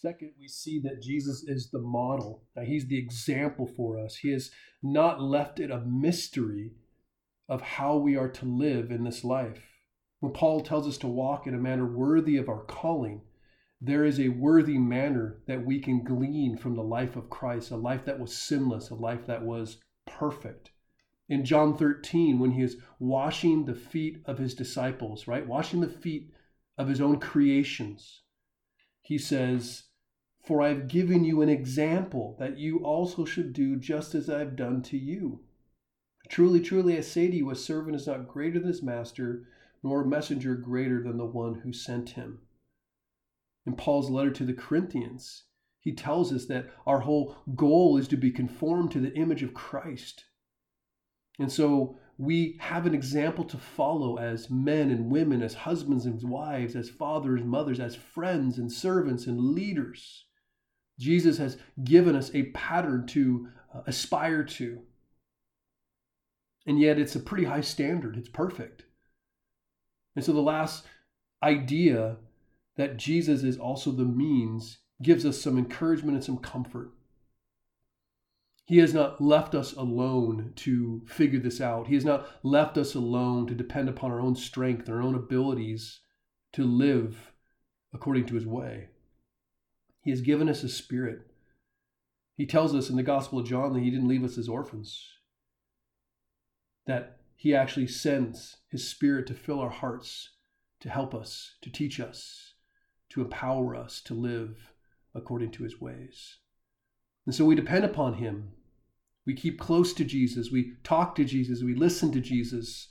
Second, 0.00 0.30
we 0.38 0.46
see 0.46 0.78
that 0.84 1.02
Jesus 1.02 1.42
is 1.48 1.70
the 1.70 1.80
model. 1.80 2.44
Now, 2.54 2.62
He's 2.62 2.86
the 2.86 2.98
example 2.98 3.66
for 3.66 3.98
us. 3.98 4.14
He 4.14 4.30
has 4.30 4.52
not 4.80 5.20
left 5.20 5.58
it 5.58 5.72
a 5.72 5.80
mystery 5.80 6.70
of 7.48 7.60
how 7.60 7.96
we 7.96 8.16
are 8.16 8.28
to 8.28 8.44
live 8.44 8.92
in 8.92 9.02
this 9.02 9.24
life. 9.24 9.60
When 10.20 10.32
Paul 10.32 10.60
tells 10.60 10.86
us 10.86 10.98
to 10.98 11.08
walk 11.08 11.48
in 11.48 11.54
a 11.54 11.58
manner 11.58 11.84
worthy 11.84 12.36
of 12.36 12.48
our 12.48 12.62
calling, 12.62 13.22
there 13.80 14.04
is 14.04 14.20
a 14.20 14.28
worthy 14.28 14.78
manner 14.78 15.40
that 15.48 15.66
we 15.66 15.80
can 15.80 16.04
glean 16.04 16.56
from 16.56 16.76
the 16.76 16.82
life 16.82 17.16
of 17.16 17.28
Christ, 17.28 17.72
a 17.72 17.76
life 17.76 18.04
that 18.04 18.20
was 18.20 18.36
sinless, 18.36 18.90
a 18.90 18.94
life 18.94 19.26
that 19.26 19.42
was 19.42 19.78
perfect. 20.06 20.70
In 21.28 21.44
John 21.44 21.76
13, 21.76 22.38
when 22.38 22.52
he 22.52 22.62
is 22.62 22.76
washing 23.00 23.64
the 23.64 23.74
feet 23.74 24.22
of 24.26 24.38
his 24.38 24.54
disciples, 24.54 25.26
right? 25.26 25.44
Washing 25.44 25.80
the 25.80 25.88
feet 25.88 26.30
of 26.76 26.86
his 26.86 27.00
own 27.00 27.18
creations, 27.18 28.22
he 29.02 29.18
says, 29.18 29.87
For 30.48 30.62
I've 30.62 30.88
given 30.88 31.24
you 31.24 31.42
an 31.42 31.48
example 31.48 32.34
that 32.40 32.58
you 32.58 32.78
also 32.78 33.24
should 33.24 33.52
do 33.52 33.76
just 33.76 34.16
as 34.16 34.28
I've 34.28 34.56
done 34.56 34.82
to 34.82 34.98
you. 34.98 35.44
Truly, 36.28 36.60
truly, 36.60 36.98
I 36.98 37.02
say 37.02 37.28
to 37.28 37.36
you, 37.36 37.50
a 37.50 37.54
servant 37.54 37.94
is 37.94 38.08
not 38.08 38.26
greater 38.26 38.58
than 38.58 38.68
his 38.68 38.82
master, 38.82 39.46
nor 39.84 40.02
a 40.02 40.06
messenger 40.06 40.56
greater 40.56 41.00
than 41.00 41.18
the 41.18 41.24
one 41.24 41.60
who 41.60 41.72
sent 41.72 42.10
him 42.10 42.40
in 43.68 43.76
Paul's 43.76 44.08
letter 44.08 44.30
to 44.30 44.44
the 44.44 44.54
Corinthians, 44.54 45.44
he 45.78 45.92
tells 45.92 46.32
us 46.32 46.46
that 46.46 46.70
our 46.86 47.00
whole 47.00 47.36
goal 47.54 47.98
is 47.98 48.08
to 48.08 48.16
be 48.16 48.30
conformed 48.30 48.90
to 48.92 48.98
the 49.00 49.14
image 49.14 49.42
of 49.42 49.52
Christ. 49.52 50.24
And 51.38 51.52
so 51.52 51.98
we 52.16 52.56
have 52.60 52.86
an 52.86 52.94
example 52.94 53.44
to 53.44 53.58
follow 53.58 54.16
as 54.16 54.48
men 54.48 54.90
and 54.90 55.10
women, 55.10 55.42
as 55.42 55.52
husbands 55.52 56.06
and 56.06 56.20
wives, 56.22 56.74
as 56.74 56.88
fathers 56.88 57.42
and 57.42 57.50
mothers, 57.50 57.78
as 57.78 57.94
friends 57.94 58.56
and 58.56 58.72
servants 58.72 59.26
and 59.26 59.38
leaders. 59.38 60.24
Jesus 60.98 61.38
has 61.38 61.58
given 61.84 62.16
us 62.16 62.30
a 62.34 62.44
pattern 62.50 63.06
to 63.08 63.48
uh, 63.74 63.82
aspire 63.86 64.44
to. 64.44 64.80
And 66.66 66.80
yet 66.80 66.98
it's 66.98 67.16
a 67.16 67.20
pretty 67.20 67.44
high 67.44 67.60
standard, 67.62 68.16
it's 68.16 68.28
perfect. 68.28 68.84
And 70.16 70.24
so 70.24 70.32
the 70.32 70.40
last 70.40 70.84
idea 71.42 72.16
that 72.76 72.96
Jesus 72.96 73.42
is 73.42 73.58
also 73.58 73.90
the 73.90 74.04
means 74.04 74.78
gives 75.02 75.24
us 75.24 75.40
some 75.40 75.56
encouragement 75.56 76.16
and 76.16 76.24
some 76.24 76.38
comfort. 76.38 76.92
He 78.66 78.78
has 78.78 78.92
not 78.92 79.20
left 79.20 79.54
us 79.54 79.72
alone 79.72 80.52
to 80.56 81.02
figure 81.06 81.40
this 81.40 81.60
out. 81.60 81.86
He 81.86 81.94
has 81.94 82.04
not 82.04 82.28
left 82.42 82.76
us 82.76 82.94
alone 82.94 83.46
to 83.46 83.54
depend 83.54 83.88
upon 83.88 84.10
our 84.10 84.20
own 84.20 84.34
strength, 84.34 84.90
our 84.90 85.00
own 85.00 85.14
abilities 85.14 86.00
to 86.52 86.64
live 86.64 87.32
according 87.94 88.26
to 88.26 88.34
his 88.34 88.46
way. 88.46 88.88
He 90.08 90.12
has 90.12 90.22
given 90.22 90.48
us 90.48 90.62
a 90.62 90.70
spirit. 90.70 91.26
He 92.34 92.46
tells 92.46 92.74
us 92.74 92.88
in 92.88 92.96
the 92.96 93.02
Gospel 93.02 93.40
of 93.40 93.46
John 93.46 93.74
that 93.74 93.82
he 93.82 93.90
didn't 93.90 94.08
leave 94.08 94.24
us 94.24 94.38
as 94.38 94.48
orphans, 94.48 95.06
that 96.86 97.18
he 97.36 97.54
actually 97.54 97.88
sends 97.88 98.56
his 98.70 98.88
spirit 98.88 99.26
to 99.26 99.34
fill 99.34 99.60
our 99.60 99.68
hearts, 99.68 100.30
to 100.80 100.88
help 100.88 101.14
us, 101.14 101.56
to 101.60 101.70
teach 101.70 102.00
us, 102.00 102.54
to 103.10 103.20
empower 103.20 103.76
us 103.76 104.00
to 104.06 104.14
live 104.14 104.72
according 105.14 105.50
to 105.50 105.64
his 105.64 105.78
ways. 105.78 106.38
And 107.26 107.34
so 107.34 107.44
we 107.44 107.54
depend 107.54 107.84
upon 107.84 108.14
him. 108.14 108.52
We 109.26 109.34
keep 109.34 109.60
close 109.60 109.92
to 109.92 110.04
Jesus. 110.06 110.50
We 110.50 110.76
talk 110.84 111.16
to 111.16 111.24
Jesus. 111.26 111.62
We 111.62 111.74
listen 111.74 112.12
to 112.12 112.20
Jesus. 112.22 112.88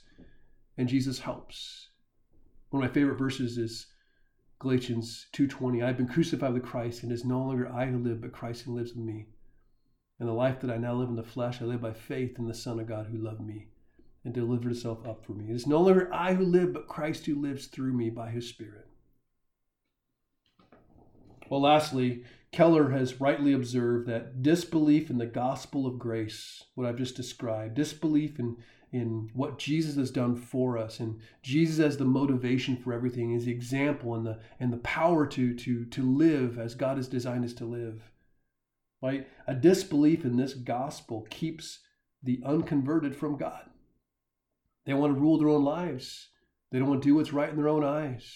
And 0.76 0.88
Jesus 0.88 1.18
helps. 1.18 1.88
One 2.70 2.84
of 2.84 2.88
my 2.88 2.94
favorite 2.94 3.18
verses 3.18 3.58
is 3.58 3.88
Galatians 4.58 5.28
2:20. 5.32 5.82
I've 5.82 5.96
been 5.96 6.08
crucified 6.08 6.52
with 6.52 6.64
Christ, 6.64 7.02
and 7.02 7.12
it 7.12 7.14
is 7.14 7.24
no 7.24 7.38
longer 7.38 7.68
I 7.68 7.86
who 7.86 7.98
live, 7.98 8.20
but 8.20 8.32
Christ 8.32 8.62
who 8.62 8.74
lives 8.74 8.92
in 8.92 9.06
me. 9.06 9.26
And 10.18 10.28
the 10.28 10.32
life 10.32 10.60
that 10.60 10.70
I 10.70 10.78
now 10.78 10.94
live 10.94 11.08
in 11.08 11.14
the 11.14 11.22
flesh, 11.22 11.62
I 11.62 11.64
live 11.64 11.80
by 11.80 11.92
faith 11.92 12.38
in 12.38 12.46
the 12.48 12.54
Son 12.54 12.80
of 12.80 12.88
God 12.88 13.06
who 13.06 13.18
loved 13.18 13.40
me 13.40 13.68
and 14.24 14.34
delivered 14.34 14.70
himself 14.70 15.06
up 15.06 15.24
for 15.24 15.32
me. 15.32 15.48
It 15.48 15.54
is 15.54 15.66
no 15.66 15.80
longer 15.80 16.12
I 16.12 16.34
who 16.34 16.44
live, 16.44 16.72
but 16.72 16.88
Christ 16.88 17.26
who 17.26 17.36
lives 17.36 17.66
through 17.66 17.92
me 17.92 18.10
by 18.10 18.30
his 18.30 18.48
Spirit. 18.48 18.88
Well, 21.48 21.60
lastly, 21.60 22.24
Keller 22.50 22.90
has 22.90 23.20
rightly 23.20 23.52
observed 23.52 24.08
that 24.08 24.42
disbelief 24.42 25.08
in 25.08 25.18
the 25.18 25.26
gospel 25.26 25.86
of 25.86 25.98
grace, 25.98 26.64
what 26.74 26.86
I've 26.86 26.98
just 26.98 27.16
described, 27.16 27.74
disbelief 27.74 28.38
in, 28.40 28.56
in 28.92 29.30
what 29.34 29.58
Jesus 29.58 29.96
has 29.96 30.10
done 30.10 30.36
for 30.36 30.78
us, 30.78 31.00
and 31.00 31.20
Jesus 31.42 31.78
as 31.78 31.96
the 31.96 32.04
motivation 32.04 32.76
for 32.76 32.92
everything, 32.92 33.32
is 33.32 33.44
the 33.44 33.52
example 33.52 34.14
and 34.14 34.26
the 34.26 34.38
and 34.58 34.72
the 34.72 34.78
power 34.78 35.26
to 35.26 35.54
to 35.54 35.84
to 35.84 36.02
live 36.02 36.58
as 36.58 36.74
God 36.74 36.96
has 36.96 37.08
designed 37.08 37.44
us 37.44 37.52
to 37.54 37.64
live. 37.64 38.10
Right? 39.02 39.28
A 39.46 39.54
disbelief 39.54 40.24
in 40.24 40.36
this 40.36 40.54
gospel 40.54 41.26
keeps 41.30 41.80
the 42.22 42.40
unconverted 42.44 43.14
from 43.14 43.36
God. 43.36 43.62
They 44.86 44.94
want 44.94 45.14
to 45.14 45.20
rule 45.20 45.38
their 45.38 45.48
own 45.48 45.64
lives. 45.64 46.28
They 46.70 46.78
don't 46.78 46.88
want 46.88 47.02
to 47.02 47.08
do 47.08 47.14
what's 47.14 47.32
right 47.32 47.50
in 47.50 47.56
their 47.56 47.68
own 47.68 47.84
eyes. 47.84 48.34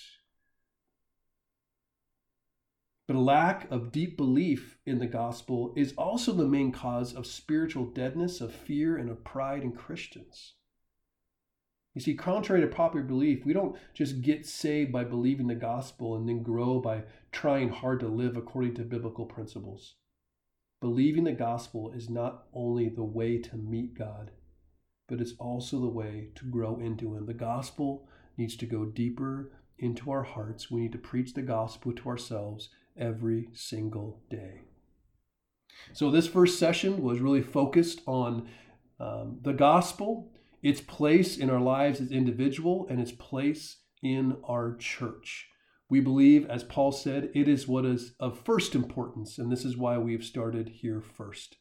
But 3.06 3.16
a 3.16 3.20
lack 3.20 3.70
of 3.70 3.90
deep 3.90 4.16
belief 4.16 4.78
in 4.86 4.98
the 4.98 5.06
gospel 5.06 5.74
is 5.76 5.92
also 5.98 6.32
the 6.32 6.46
main 6.46 6.70
cause 6.70 7.12
of 7.12 7.26
spiritual 7.26 7.86
deadness, 7.86 8.40
of 8.40 8.54
fear, 8.54 8.96
and 8.96 9.10
of 9.10 9.24
pride 9.24 9.62
in 9.62 9.72
Christians. 9.72 10.54
You 11.94 12.00
see, 12.00 12.14
contrary 12.14 12.62
to 12.62 12.68
popular 12.68 13.04
belief, 13.04 13.44
we 13.44 13.52
don't 13.52 13.76
just 13.92 14.22
get 14.22 14.46
saved 14.46 14.92
by 14.92 15.04
believing 15.04 15.48
the 15.48 15.54
gospel 15.54 16.16
and 16.16 16.28
then 16.28 16.42
grow 16.42 16.80
by 16.80 17.02
trying 17.32 17.68
hard 17.68 18.00
to 18.00 18.08
live 18.08 18.36
according 18.36 18.74
to 18.76 18.82
biblical 18.82 19.26
principles. 19.26 19.96
Believing 20.80 21.24
the 21.24 21.32
gospel 21.32 21.92
is 21.92 22.08
not 22.08 22.44
only 22.54 22.88
the 22.88 23.04
way 23.04 23.38
to 23.38 23.56
meet 23.56 23.94
God, 23.94 24.30
but 25.08 25.20
it's 25.20 25.34
also 25.38 25.80
the 25.80 25.88
way 25.88 26.30
to 26.36 26.46
grow 26.46 26.78
into 26.78 27.14
Him. 27.14 27.26
The 27.26 27.34
gospel 27.34 28.08
needs 28.38 28.56
to 28.56 28.66
go 28.66 28.86
deeper 28.86 29.52
into 29.78 30.10
our 30.10 30.22
hearts. 30.22 30.70
We 30.70 30.82
need 30.82 30.92
to 30.92 30.98
preach 30.98 31.34
the 31.34 31.42
gospel 31.42 31.92
to 31.92 32.08
ourselves 32.08 32.70
every 32.96 33.48
single 33.52 34.20
day. 34.30 34.62
So, 35.92 36.10
this 36.10 36.26
first 36.26 36.58
session 36.58 37.02
was 37.02 37.20
really 37.20 37.42
focused 37.42 38.02
on 38.06 38.48
um, 39.00 39.38
the 39.42 39.52
gospel, 39.52 40.32
its 40.62 40.80
place 40.80 41.36
in 41.36 41.50
our 41.50 41.60
lives 41.60 42.00
as 42.00 42.12
individual, 42.12 42.86
and 42.88 43.00
its 43.00 43.12
place 43.12 43.78
in 44.02 44.36
our 44.44 44.76
church. 44.76 45.48
We 45.88 46.00
believe, 46.00 46.46
as 46.48 46.64
Paul 46.64 46.92
said, 46.92 47.30
it 47.34 47.48
is 47.48 47.68
what 47.68 47.84
is 47.84 48.14
of 48.18 48.38
first 48.38 48.74
importance, 48.74 49.38
and 49.38 49.50
this 49.50 49.64
is 49.64 49.76
why 49.76 49.98
we've 49.98 50.24
started 50.24 50.68
here 50.68 51.00
first. 51.00 51.56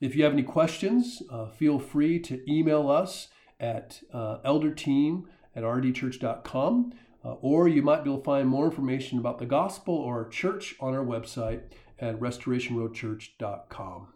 If 0.00 0.14
you 0.14 0.24
have 0.24 0.32
any 0.32 0.42
questions, 0.42 1.22
uh, 1.30 1.48
feel 1.48 1.78
free 1.78 2.18
to 2.20 2.42
email 2.50 2.90
us 2.90 3.28
at 3.58 4.02
uh, 4.12 4.38
elderteam 4.44 5.22
at 5.54 5.62
rdchurch.com. 5.62 6.92
Uh, 7.26 7.34
or 7.40 7.66
you 7.66 7.82
might 7.82 8.04
be 8.04 8.10
able 8.10 8.20
to 8.20 8.24
find 8.24 8.48
more 8.48 8.66
information 8.66 9.18
about 9.18 9.38
the 9.38 9.46
gospel 9.46 9.94
or 9.94 10.18
our 10.18 10.28
church 10.28 10.76
on 10.78 10.94
our 10.94 11.04
website 11.04 11.62
at 11.98 12.20
restorationroadchurch.com. 12.20 14.08